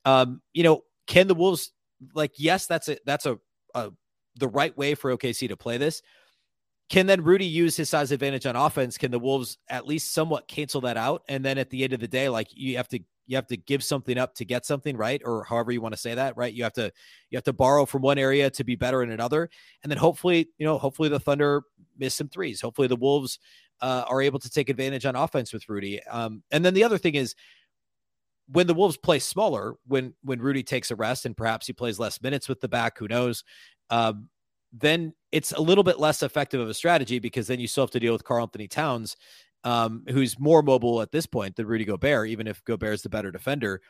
Um, 0.05 0.43
you 0.53 0.63
know, 0.63 0.83
can 1.07 1.27
the 1.29 1.35
Wolves 1.35 1.73
like? 2.15 2.33
Yes, 2.37 2.67
that's 2.67 2.89
a 2.89 2.99
that's 3.05 3.27
a, 3.27 3.39
a 3.75 3.91
the 4.37 4.49
right 4.49 4.77
way 4.77 4.95
for 4.95 5.17
OKC 5.17 5.49
to 5.49 5.57
play 5.57 5.79
this. 5.79 6.03
Can 6.91 7.07
then 7.07 7.25
Rudy 7.25 7.47
use 7.47 7.77
his 7.77 7.89
size 7.89 8.13
advantage 8.13 8.47
on 8.47 8.57
offense? 8.57 8.99
Can 8.99 9.11
the 9.11 9.19
Wolves 9.19 9.59
at 9.69 9.87
least 9.87 10.13
somewhat 10.13 10.49
cancel 10.49 10.83
that 10.83 10.97
out? 10.97 11.23
And 11.29 11.45
then 11.45 11.57
at 11.57 11.71
the 11.71 11.83
end 11.83 11.93
of 11.93 12.01
the 12.01 12.09
day, 12.09 12.29
like 12.29 12.49
you 12.53 12.77
have 12.77 12.89
to 12.89 13.01
you 13.27 13.37
have 13.37 13.47
to 13.47 13.57
give 13.57 13.83
something 13.83 14.19
up 14.19 14.35
to 14.35 14.45
get 14.45 14.67
something 14.67 14.97
right, 14.97 15.23
or 15.25 15.45
however 15.45 15.73
you 15.73 15.81
want 15.81 15.95
to 15.95 16.01
say 16.01 16.15
that, 16.15 16.37
right? 16.37 16.53
You 16.53 16.65
have 16.65 16.75
to 16.75 16.93
you 17.31 17.37
have 17.37 17.45
to 17.45 17.53
borrow 17.53 17.87
from 17.87 18.03
one 18.03 18.19
area 18.19 18.51
to 18.51 18.65
be 18.65 18.77
better 18.77 19.03
in 19.03 19.11
another, 19.11 19.49
and 19.83 19.91
then 19.91 19.99
hopefully, 19.99 20.49
you 20.59 20.67
know, 20.67 20.79
hopefully 20.79 21.09
the 21.09 21.21
Thunder 21.21 21.63
miss 21.99 22.15
some 22.15 22.29
threes. 22.29 22.61
Hopefully 22.61 22.89
the 22.89 22.97
Wolves 22.97 23.39
uh, 23.81 24.05
are 24.09 24.21
able 24.21 24.39
to 24.39 24.51
take 24.51 24.69
advantage 24.69 25.07
on 25.07 25.17
offense 25.17 25.53
with 25.53 25.69
Rudy. 25.69 26.03
Um, 26.05 26.43
and 26.51 26.65
then 26.65 26.75
the 26.75 26.85
other 26.85 26.99
thing 26.99 27.15
is 27.15 27.35
when 28.47 28.67
the 28.67 28.75
Wolves 28.75 28.97
play 28.97 29.19
smaller, 29.19 29.75
when 29.87 30.15
when 30.23 30.41
Rudy 30.41 30.63
takes 30.63 30.91
a 30.91 30.97
rest 30.97 31.27
and 31.27 31.37
perhaps 31.37 31.67
he 31.67 31.73
plays 31.73 31.99
less 31.99 32.21
minutes 32.21 32.49
with 32.49 32.61
the 32.61 32.69
back, 32.69 32.99
who 32.99 33.09
knows? 33.09 33.45
um, 33.91 34.29
then 34.73 35.15
it's 35.33 35.53
a 35.53 35.61
little 35.61 35.85
bit 35.85 36.01
less 36.01 36.23
effective 36.23 36.61
of 36.61 36.69
a 36.69 36.75
strategy 36.75 37.19
because 37.19 37.47
then 37.47 37.61
you 37.61 37.69
still 37.69 37.85
have 37.85 37.91
to 37.93 38.01
deal 38.01 38.13
with 38.13 38.25
Karl-Anthony 38.25 38.69
Towns, 38.69 39.17
um, 39.63 40.05
who's 40.09 40.39
more 40.39 40.63
mobile 40.63 41.01
at 41.01 41.13
this 41.13 41.27
point 41.27 41.57
than 41.57 41.67
Rudy 41.67 41.85
Gobert, 41.85 42.29
even 42.29 42.47
if 42.47 42.65
Gobert 42.65 42.95
is 42.95 43.03
the 43.03 43.09
better 43.09 43.31
defender. 43.31 43.81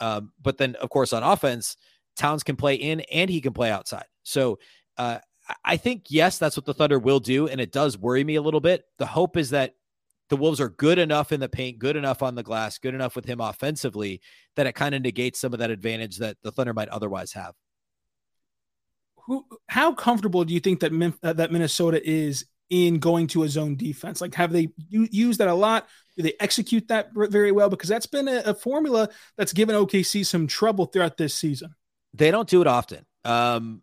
Um, 0.00 0.32
but 0.40 0.58
then, 0.58 0.74
of 0.76 0.90
course, 0.90 1.12
on 1.12 1.22
offense, 1.22 1.76
Towns 2.16 2.42
can 2.42 2.56
play 2.56 2.74
in 2.74 3.00
and 3.00 3.30
he 3.30 3.40
can 3.40 3.52
play 3.52 3.70
outside. 3.70 4.06
So 4.22 4.58
uh, 4.96 5.18
I 5.64 5.76
think, 5.76 6.06
yes, 6.08 6.38
that's 6.38 6.56
what 6.56 6.66
the 6.66 6.74
Thunder 6.74 6.98
will 6.98 7.20
do. 7.20 7.48
And 7.48 7.60
it 7.60 7.72
does 7.72 7.98
worry 7.98 8.24
me 8.24 8.36
a 8.36 8.42
little 8.42 8.60
bit. 8.60 8.84
The 8.98 9.06
hope 9.06 9.36
is 9.36 9.50
that 9.50 9.74
the 10.32 10.36
Wolves 10.38 10.60
are 10.60 10.70
good 10.70 10.98
enough 10.98 11.30
in 11.30 11.40
the 11.40 11.48
paint, 11.48 11.78
good 11.78 11.94
enough 11.94 12.22
on 12.22 12.34
the 12.34 12.42
glass, 12.42 12.78
good 12.78 12.94
enough 12.94 13.14
with 13.14 13.26
him 13.26 13.40
offensively 13.40 14.22
that 14.56 14.66
it 14.66 14.72
kind 14.72 14.94
of 14.94 15.02
negates 15.02 15.38
some 15.38 15.52
of 15.52 15.58
that 15.58 15.70
advantage 15.70 16.16
that 16.16 16.38
the 16.42 16.50
Thunder 16.50 16.72
might 16.72 16.88
otherwise 16.88 17.32
have 17.34 17.54
who 19.26 19.44
how 19.68 19.92
comfortable 19.92 20.44
do 20.44 20.54
you 20.54 20.60
think 20.60 20.80
that 20.80 20.92
uh, 21.22 21.32
that 21.32 21.52
Minnesota 21.52 22.00
is 22.08 22.44
in 22.70 22.98
going 22.98 23.26
to 23.28 23.42
a 23.42 23.48
zone 23.48 23.76
defense? 23.76 24.20
Like, 24.20 24.34
have 24.34 24.52
they 24.52 24.68
used 24.88 25.40
that 25.40 25.48
a 25.48 25.54
lot? 25.54 25.88
Do 26.16 26.22
they 26.22 26.34
execute 26.40 26.88
that 26.88 27.10
very 27.14 27.52
well? 27.52 27.68
Because 27.68 27.88
that's 27.88 28.06
been 28.06 28.28
a, 28.28 28.42
a, 28.46 28.54
formula 28.54 29.08
that's 29.36 29.52
given 29.52 29.76
OKC 29.76 30.24
some 30.26 30.46
trouble 30.46 30.86
throughout 30.86 31.16
this 31.16 31.34
season. 31.34 31.74
They 32.14 32.30
don't 32.30 32.48
do 32.48 32.60
it 32.60 32.66
often. 32.66 33.04
Um, 33.24 33.82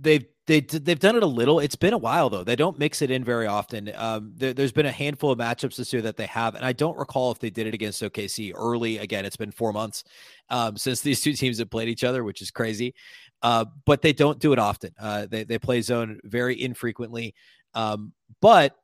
they've 0.00 0.26
they 0.50 0.60
they've 0.60 0.98
done 0.98 1.14
it 1.14 1.22
a 1.22 1.26
little. 1.26 1.60
It's 1.60 1.76
been 1.76 1.92
a 1.92 1.98
while 1.98 2.28
though. 2.28 2.42
They 2.42 2.56
don't 2.56 2.76
mix 2.76 3.02
it 3.02 3.10
in 3.12 3.22
very 3.22 3.46
often. 3.46 3.92
Um, 3.94 4.32
there, 4.34 4.52
has 4.56 4.72
been 4.72 4.86
a 4.86 4.90
handful 4.90 5.30
of 5.30 5.38
matchups 5.38 5.76
this 5.76 5.92
year 5.92 6.02
that 6.02 6.16
they 6.16 6.26
have, 6.26 6.56
and 6.56 6.64
I 6.64 6.72
don't 6.72 6.98
recall 6.98 7.30
if 7.30 7.38
they 7.38 7.50
did 7.50 7.68
it 7.68 7.74
against 7.74 8.02
OKC 8.02 8.52
early. 8.56 8.98
Again, 8.98 9.24
it's 9.24 9.36
been 9.36 9.52
four 9.52 9.72
months 9.72 10.02
um, 10.48 10.76
since 10.76 11.02
these 11.02 11.20
two 11.22 11.34
teams 11.34 11.58
have 11.58 11.70
played 11.70 11.88
each 11.88 12.02
other, 12.02 12.24
which 12.24 12.42
is 12.42 12.50
crazy. 12.50 12.94
Uh, 13.42 13.64
but 13.86 14.02
they 14.02 14.12
don't 14.12 14.40
do 14.40 14.52
it 14.52 14.58
often. 14.58 14.92
Uh, 14.98 15.26
they 15.26 15.44
they 15.44 15.58
play 15.58 15.82
zone 15.82 16.18
very 16.24 16.60
infrequently. 16.60 17.32
Um, 17.74 18.12
but 18.40 18.74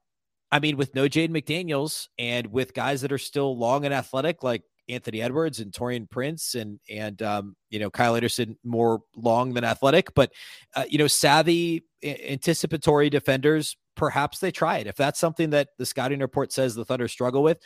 I 0.52 0.60
mean, 0.60 0.76
with 0.76 0.94
no 0.94 1.08
Jaden 1.08 1.30
McDaniels 1.30 2.06
and 2.16 2.46
with 2.46 2.74
guys 2.74 3.00
that 3.00 3.10
are 3.10 3.18
still 3.18 3.58
long 3.58 3.84
and 3.84 3.92
athletic, 3.92 4.44
like 4.44 4.62
Anthony 4.88 5.22
Edwards 5.22 5.60
and 5.60 5.72
Taurean 5.72 6.08
Prince 6.08 6.54
and 6.54 6.78
and 6.88 7.20
um, 7.22 7.56
you 7.70 7.78
know 7.78 7.90
Kyle 7.90 8.16
Anderson 8.16 8.56
more 8.64 9.00
long 9.16 9.54
than 9.54 9.64
athletic, 9.64 10.14
but 10.14 10.32
uh, 10.74 10.84
you 10.88 10.98
know 10.98 11.06
savvy, 11.06 11.84
anticipatory 12.04 13.10
defenders. 13.10 13.76
Perhaps 13.96 14.40
they 14.40 14.50
try 14.50 14.78
it 14.78 14.86
if 14.86 14.96
that's 14.96 15.18
something 15.18 15.50
that 15.50 15.68
the 15.78 15.86
scouting 15.86 16.20
report 16.20 16.52
says 16.52 16.74
the 16.74 16.84
Thunder 16.84 17.08
struggle 17.08 17.42
with. 17.42 17.58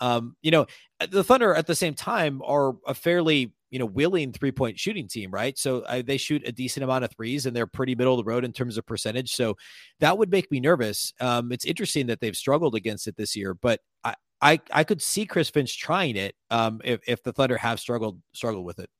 Um, 0.00 0.36
you 0.42 0.50
know, 0.50 0.66
the 1.10 1.24
Thunder 1.24 1.54
at 1.54 1.66
the 1.66 1.74
same 1.74 1.94
time 1.94 2.42
are 2.44 2.74
a 2.86 2.94
fairly 2.94 3.52
you 3.70 3.78
know 3.78 3.86
willing 3.86 4.32
three 4.32 4.52
point 4.52 4.78
shooting 4.78 5.08
team, 5.08 5.30
right? 5.30 5.58
So 5.58 5.80
uh, 5.82 6.02
they 6.04 6.16
shoot 6.16 6.46
a 6.46 6.52
decent 6.52 6.84
amount 6.84 7.04
of 7.04 7.12
threes, 7.12 7.46
and 7.46 7.56
they're 7.56 7.66
pretty 7.66 7.94
middle 7.94 8.18
of 8.18 8.24
the 8.24 8.30
road 8.30 8.44
in 8.44 8.52
terms 8.52 8.78
of 8.78 8.86
percentage. 8.86 9.34
So 9.34 9.56
that 10.00 10.18
would 10.18 10.30
make 10.30 10.50
me 10.50 10.60
nervous. 10.60 11.12
Um, 11.20 11.52
it's 11.52 11.64
interesting 11.64 12.06
that 12.06 12.20
they've 12.20 12.36
struggled 12.36 12.74
against 12.74 13.06
it 13.06 13.16
this 13.16 13.34
year, 13.34 13.54
but 13.54 13.80
I 14.04 14.14
I, 14.40 14.60
I 14.72 14.84
could 14.84 15.02
see 15.02 15.26
Chris 15.26 15.50
Finch 15.50 15.78
trying 15.78 16.16
it 16.16 16.34
um, 16.50 16.80
if 16.84 17.00
if 17.06 17.22
the 17.22 17.32
Thunder 17.32 17.56
have 17.56 17.80
struggled 17.80 18.20
struggled 18.32 18.64
with 18.64 18.78
it. 18.78 18.90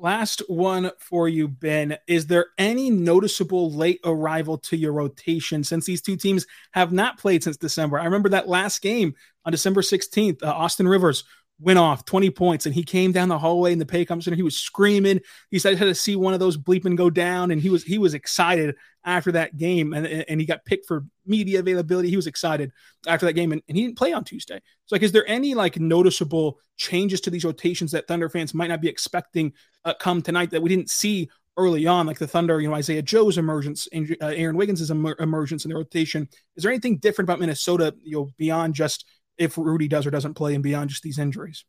Last 0.00 0.42
one 0.46 0.92
for 1.00 1.28
you, 1.28 1.48
Ben. 1.48 1.96
Is 2.06 2.28
there 2.28 2.46
any 2.56 2.88
noticeable 2.88 3.72
late 3.72 3.98
arrival 4.04 4.56
to 4.58 4.76
your 4.76 4.92
rotation 4.92 5.64
since 5.64 5.86
these 5.86 6.02
two 6.02 6.16
teams 6.16 6.46
have 6.72 6.92
not 6.92 7.18
played 7.18 7.42
since 7.42 7.56
December? 7.56 7.98
I 7.98 8.04
remember 8.04 8.28
that 8.28 8.46
last 8.46 8.80
game 8.80 9.14
on 9.44 9.50
December 9.50 9.80
16th, 9.80 10.44
uh, 10.44 10.52
Austin 10.52 10.86
Rivers 10.86 11.24
went 11.60 11.78
off 11.78 12.04
20 12.04 12.30
points 12.30 12.66
and 12.66 12.74
he 12.74 12.84
came 12.84 13.10
down 13.10 13.28
the 13.28 13.38
hallway 13.38 13.72
in 13.72 13.78
the 13.78 13.84
Paycom 13.84 14.22
Center. 14.22 14.36
He 14.36 14.42
was 14.42 14.56
screaming. 14.56 15.20
He 15.50 15.58
said 15.58 15.72
he 15.72 15.78
had 15.78 15.86
to 15.86 15.94
see 15.94 16.14
one 16.14 16.34
of 16.34 16.40
those 16.40 16.56
bleeping 16.56 16.96
go 16.96 17.10
down 17.10 17.50
and 17.50 17.60
he 17.60 17.68
was 17.68 17.82
he 17.82 17.98
was 17.98 18.14
excited 18.14 18.76
after 19.04 19.32
that 19.32 19.56
game 19.56 19.92
and, 19.92 20.06
and 20.06 20.40
he 20.40 20.46
got 20.46 20.64
picked 20.64 20.86
for 20.86 21.04
media 21.26 21.58
availability. 21.60 22.10
He 22.10 22.16
was 22.16 22.26
excited 22.26 22.72
after 23.06 23.26
that 23.26 23.32
game 23.32 23.52
and, 23.52 23.62
and 23.68 23.76
he 23.76 23.84
didn't 23.84 23.98
play 23.98 24.12
on 24.12 24.24
Tuesday. 24.24 24.60
So 24.86 24.94
like 24.94 25.02
is 25.02 25.12
there 25.12 25.28
any 25.28 25.54
like 25.54 25.80
noticeable 25.80 26.58
changes 26.76 27.20
to 27.22 27.30
these 27.30 27.44
rotations 27.44 27.90
that 27.92 28.06
Thunder 28.06 28.28
fans 28.28 28.54
might 28.54 28.68
not 28.68 28.80
be 28.80 28.88
expecting 28.88 29.52
uh, 29.84 29.94
come 29.94 30.22
tonight 30.22 30.50
that 30.50 30.62
we 30.62 30.68
didn't 30.68 30.90
see 30.90 31.28
early 31.56 31.88
on, 31.88 32.06
like 32.06 32.18
the 32.18 32.26
Thunder, 32.26 32.60
you 32.60 32.68
know, 32.68 32.74
Isaiah 32.74 33.02
Joe's 33.02 33.36
emergence, 33.36 33.88
uh, 33.92 34.06
Aaron 34.20 34.56
Wiggins' 34.56 34.90
emergence 34.90 35.64
in 35.64 35.70
the 35.70 35.74
rotation. 35.74 36.28
Is 36.54 36.62
there 36.62 36.70
anything 36.70 36.98
different 36.98 37.28
about 37.28 37.40
Minnesota, 37.40 37.94
you 38.04 38.16
know, 38.16 38.30
beyond 38.38 38.74
just 38.74 39.04
if 39.38 39.56
Rudy 39.56 39.88
does 39.88 40.06
or 40.06 40.10
doesn't 40.10 40.34
play 40.34 40.54
and 40.54 40.62
beyond 40.62 40.90
just 40.90 41.02
these 41.02 41.18
injuries? 41.18 41.64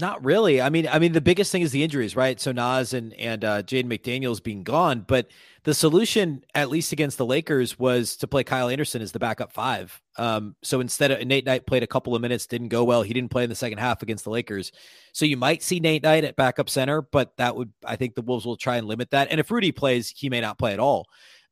Not 0.00 0.24
really. 0.24 0.60
I 0.62 0.68
mean, 0.68 0.86
I 0.86 1.00
mean, 1.00 1.12
the 1.12 1.20
biggest 1.20 1.50
thing 1.50 1.62
is 1.62 1.72
the 1.72 1.82
injuries, 1.82 2.14
right? 2.14 2.40
So 2.40 2.52
Naz 2.52 2.94
and 2.94 3.12
and 3.14 3.44
uh, 3.44 3.62
Jaden 3.64 3.86
McDaniels 3.86 4.40
being 4.40 4.62
gone, 4.62 5.04
but 5.06 5.26
the 5.64 5.74
solution, 5.74 6.44
at 6.54 6.70
least 6.70 6.92
against 6.92 7.18
the 7.18 7.26
Lakers, 7.26 7.80
was 7.80 8.16
to 8.18 8.28
play 8.28 8.44
Kyle 8.44 8.68
Anderson 8.68 9.02
as 9.02 9.10
the 9.10 9.18
backup 9.18 9.52
five. 9.52 10.00
Um, 10.16 10.54
so 10.62 10.78
instead 10.78 11.10
of 11.10 11.26
Nate 11.26 11.44
Knight 11.44 11.66
played 11.66 11.82
a 11.82 11.88
couple 11.88 12.14
of 12.14 12.22
minutes, 12.22 12.46
didn't 12.46 12.68
go 12.68 12.84
well. 12.84 13.02
He 13.02 13.12
didn't 13.12 13.32
play 13.32 13.42
in 13.42 13.50
the 13.50 13.56
second 13.56 13.78
half 13.78 14.00
against 14.04 14.22
the 14.22 14.30
Lakers. 14.30 14.70
So 15.12 15.24
you 15.24 15.36
might 15.36 15.64
see 15.64 15.80
Nate 15.80 16.04
Knight 16.04 16.22
at 16.22 16.36
backup 16.36 16.70
center, 16.70 17.02
but 17.02 17.36
that 17.38 17.56
would 17.56 17.72
I 17.84 17.96
think 17.96 18.14
the 18.14 18.22
Wolves 18.22 18.46
will 18.46 18.56
try 18.56 18.76
and 18.76 18.86
limit 18.86 19.10
that. 19.10 19.32
And 19.32 19.40
if 19.40 19.50
Rudy 19.50 19.72
plays, 19.72 20.10
he 20.16 20.30
may 20.30 20.40
not 20.40 20.58
play 20.58 20.74
at 20.74 20.78
all. 20.78 21.06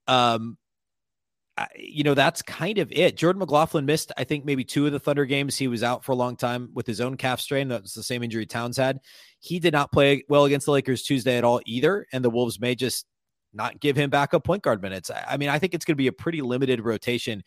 Um, 0.06 0.56
you 1.76 2.04
know, 2.04 2.14
that's 2.14 2.42
kind 2.42 2.78
of 2.78 2.92
it. 2.92 3.16
Jordan 3.16 3.40
McLaughlin 3.40 3.86
missed, 3.86 4.12
I 4.16 4.24
think, 4.24 4.44
maybe 4.44 4.64
two 4.64 4.86
of 4.86 4.92
the 4.92 4.98
Thunder 4.98 5.24
games. 5.24 5.56
He 5.56 5.68
was 5.68 5.82
out 5.82 6.04
for 6.04 6.12
a 6.12 6.16
long 6.16 6.36
time 6.36 6.70
with 6.74 6.86
his 6.86 7.00
own 7.00 7.16
calf 7.16 7.40
strain. 7.40 7.68
That 7.68 7.82
was 7.82 7.94
the 7.94 8.02
same 8.02 8.22
injury 8.22 8.46
Towns 8.46 8.76
had. 8.76 9.00
He 9.40 9.58
did 9.58 9.72
not 9.72 9.90
play 9.90 10.24
well 10.28 10.44
against 10.44 10.66
the 10.66 10.72
Lakers 10.72 11.02
Tuesday 11.02 11.38
at 11.38 11.44
all 11.44 11.60
either. 11.64 12.06
And 12.12 12.24
the 12.24 12.30
Wolves 12.30 12.60
may 12.60 12.74
just 12.74 13.06
not 13.54 13.80
give 13.80 13.96
him 13.96 14.10
backup 14.10 14.44
point 14.44 14.62
guard 14.62 14.82
minutes. 14.82 15.10
I 15.10 15.36
mean, 15.38 15.48
I 15.48 15.58
think 15.58 15.72
it's 15.72 15.84
going 15.84 15.94
to 15.94 16.02
be 16.02 16.08
a 16.08 16.12
pretty 16.12 16.42
limited 16.42 16.84
rotation. 16.84 17.42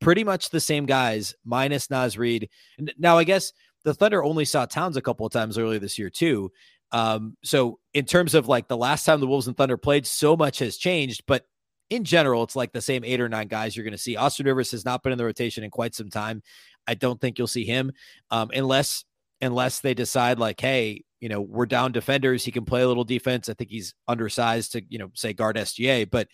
Pretty 0.00 0.24
much 0.24 0.50
the 0.50 0.60
same 0.60 0.84
guys, 0.84 1.34
minus 1.44 1.88
Naz 1.88 2.18
Reid. 2.18 2.50
Now, 2.98 3.16
I 3.16 3.24
guess 3.24 3.52
the 3.84 3.94
Thunder 3.94 4.22
only 4.22 4.44
saw 4.44 4.66
Towns 4.66 4.98
a 4.98 5.02
couple 5.02 5.24
of 5.24 5.32
times 5.32 5.56
earlier 5.56 5.78
this 5.78 5.98
year, 5.98 6.10
too. 6.10 6.52
Um, 6.92 7.36
so 7.42 7.78
in 7.94 8.04
terms 8.04 8.34
of 8.34 8.46
like 8.46 8.68
the 8.68 8.76
last 8.76 9.04
time 9.04 9.20
the 9.20 9.26
Wolves 9.26 9.48
and 9.48 9.56
Thunder 9.56 9.78
played, 9.78 10.06
so 10.06 10.36
much 10.36 10.58
has 10.58 10.76
changed, 10.76 11.22
but 11.26 11.46
in 11.90 12.04
general, 12.04 12.42
it's 12.42 12.56
like 12.56 12.72
the 12.72 12.80
same 12.80 13.04
eight 13.04 13.20
or 13.20 13.28
nine 13.28 13.48
guys 13.48 13.76
you're 13.76 13.84
going 13.84 13.92
to 13.92 13.98
see. 13.98 14.16
Austin 14.16 14.46
Rivers 14.46 14.70
has 14.70 14.84
not 14.84 15.02
been 15.02 15.12
in 15.12 15.18
the 15.18 15.24
rotation 15.24 15.64
in 15.64 15.70
quite 15.70 15.94
some 15.94 16.10
time. 16.10 16.42
I 16.86 16.94
don't 16.94 17.20
think 17.20 17.38
you'll 17.38 17.46
see 17.46 17.64
him 17.64 17.92
um, 18.30 18.50
unless 18.54 19.04
unless 19.40 19.80
they 19.80 19.94
decide 19.94 20.38
like, 20.38 20.60
hey, 20.60 21.04
you 21.20 21.28
know, 21.28 21.40
we're 21.40 21.66
down 21.66 21.92
defenders. 21.92 22.44
He 22.44 22.52
can 22.52 22.64
play 22.64 22.82
a 22.82 22.88
little 22.88 23.04
defense. 23.04 23.48
I 23.48 23.54
think 23.54 23.70
he's 23.70 23.94
undersized 24.08 24.72
to 24.72 24.82
you 24.88 24.98
know 24.98 25.10
say 25.14 25.32
guard 25.32 25.56
SGA, 25.56 26.10
but 26.10 26.28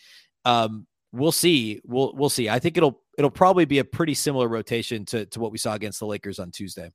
um, 0.45 0.87
we'll 1.13 1.33
see. 1.33 1.81
We'll 1.85 2.13
we'll 2.15 2.31
see. 2.31 2.49
I 2.49 2.59
think 2.59 2.77
it'll 2.77 3.03
it'll 3.19 3.31
probably 3.31 3.65
be 3.65 3.79
a 3.79 3.85
pretty 3.85 4.15
similar 4.15 4.49
rotation 4.49 5.05
to 5.07 5.27
to 5.27 5.41
what 5.41 5.53
we 5.53 5.59
saw 5.59 5.75
against 5.75 6.01
the 6.01 6.07
Lakers 6.07 6.39
on 6.39 6.51
Tuesday 6.51 6.91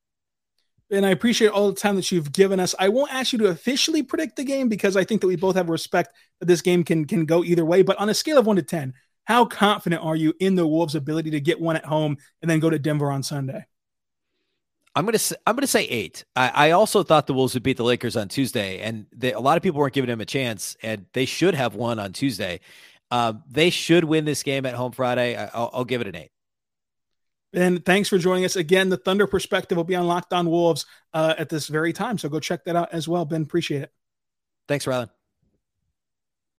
and 0.95 1.05
I 1.05 1.10
appreciate 1.10 1.49
all 1.49 1.69
the 1.69 1.79
time 1.79 1.95
that 1.95 2.12
you've 2.12 2.31
given 2.31 2.60
us. 2.60 2.73
I 2.79 2.89
won't 2.89 3.13
ask 3.13 3.34
you 3.34 3.39
to 3.39 3.47
officially 3.47 4.03
predict 4.03 4.36
the 4.36 4.43
game 4.43 4.69
because 4.69 4.95
I 4.97 5.03
think 5.03 5.21
that 5.21 5.27
we 5.27 5.36
both 5.36 5.55
have 5.55 5.69
respect 5.69 6.15
that 6.39 6.47
this 6.47 6.62
game 6.62 6.84
can 6.84 7.05
can 7.05 7.25
go 7.25 7.43
either 7.43 7.65
way. 7.65 7.81
But 7.84 7.97
on 7.97 8.10
a 8.10 8.13
scale 8.13 8.38
of 8.38 8.45
one 8.45 8.55
to 8.55 8.63
ten, 8.63 8.93
how 9.25 9.45
confident 9.45 10.03
are 10.03 10.15
you 10.15 10.34
in 10.39 10.55
the 10.55 10.67
Wolves' 10.67 10.95
ability 10.95 11.31
to 11.31 11.39
get 11.39 11.60
one 11.60 11.75
at 11.75 11.86
home 11.86 12.17
and 12.41 12.49
then 12.49 12.60
go 12.60 12.69
to 12.69 12.79
Denver 12.79 13.12
on 13.12 13.23
Sunday? 13.23 13.65
I'm 14.95 15.03
gonna 15.03 15.19
say, 15.19 15.36
I'm 15.45 15.55
gonna 15.55 15.67
say 15.67 15.84
eight. 15.84 16.23
I, 16.36 16.67
I, 16.67 16.71
also 16.71 17.03
thought 17.03 17.27
the 17.27 17.34
Wolves 17.34 17.53
would 17.53 17.63
beat 17.63 17.75
the 17.75 17.84
Lakers 17.84 18.15
on 18.15 18.29
Tuesday, 18.29 18.79
and 18.79 19.08
they, 19.12 19.34
a 19.34 19.39
lot 19.39 19.58
of 19.58 19.63
people 19.63 19.79
weren't 19.79 19.93
giving 19.93 20.10
them 20.10 20.21
a 20.21 20.25
chance, 20.25 20.77
and 20.81 21.05
they 21.12 21.25
should 21.25 21.53
have 21.53 21.75
won 21.75 21.99
on 21.99 22.13
Tuesday. 22.13 22.62
Um, 23.12 23.43
they 23.49 23.69
should 23.71 24.05
win 24.05 24.23
this 24.23 24.41
game 24.41 24.65
at 24.65 24.73
home 24.73 24.93
Friday. 24.93 25.36
I, 25.36 25.45
will 25.45 25.69
I'll 25.73 25.86
give 25.86 25.99
it 25.99 26.08
an 26.08 26.15
eight. 26.15 26.31
And 27.55 27.85
thanks 27.85 28.09
for 28.09 28.17
joining 28.17 28.45
us 28.45 28.57
again. 28.57 28.89
The 28.89 28.97
Thunder 28.97 29.27
Perspective 29.27 29.77
will 29.77 29.85
be 29.85 29.95
on 29.95 30.05
Locked 30.07 30.33
On 30.33 30.49
Wolves 30.49 30.85
uh, 31.13 31.35
at 31.37 31.49
this 31.49 31.67
very 31.67 31.93
time. 31.93 32.17
So 32.17 32.27
go 32.29 32.39
check 32.39 32.65
that 32.65 32.75
out 32.75 32.89
as 32.91 33.07
well. 33.07 33.23
Ben, 33.25 33.43
appreciate 33.43 33.81
it. 33.81 33.91
Thanks, 34.67 34.85
Rylan. 34.85 35.09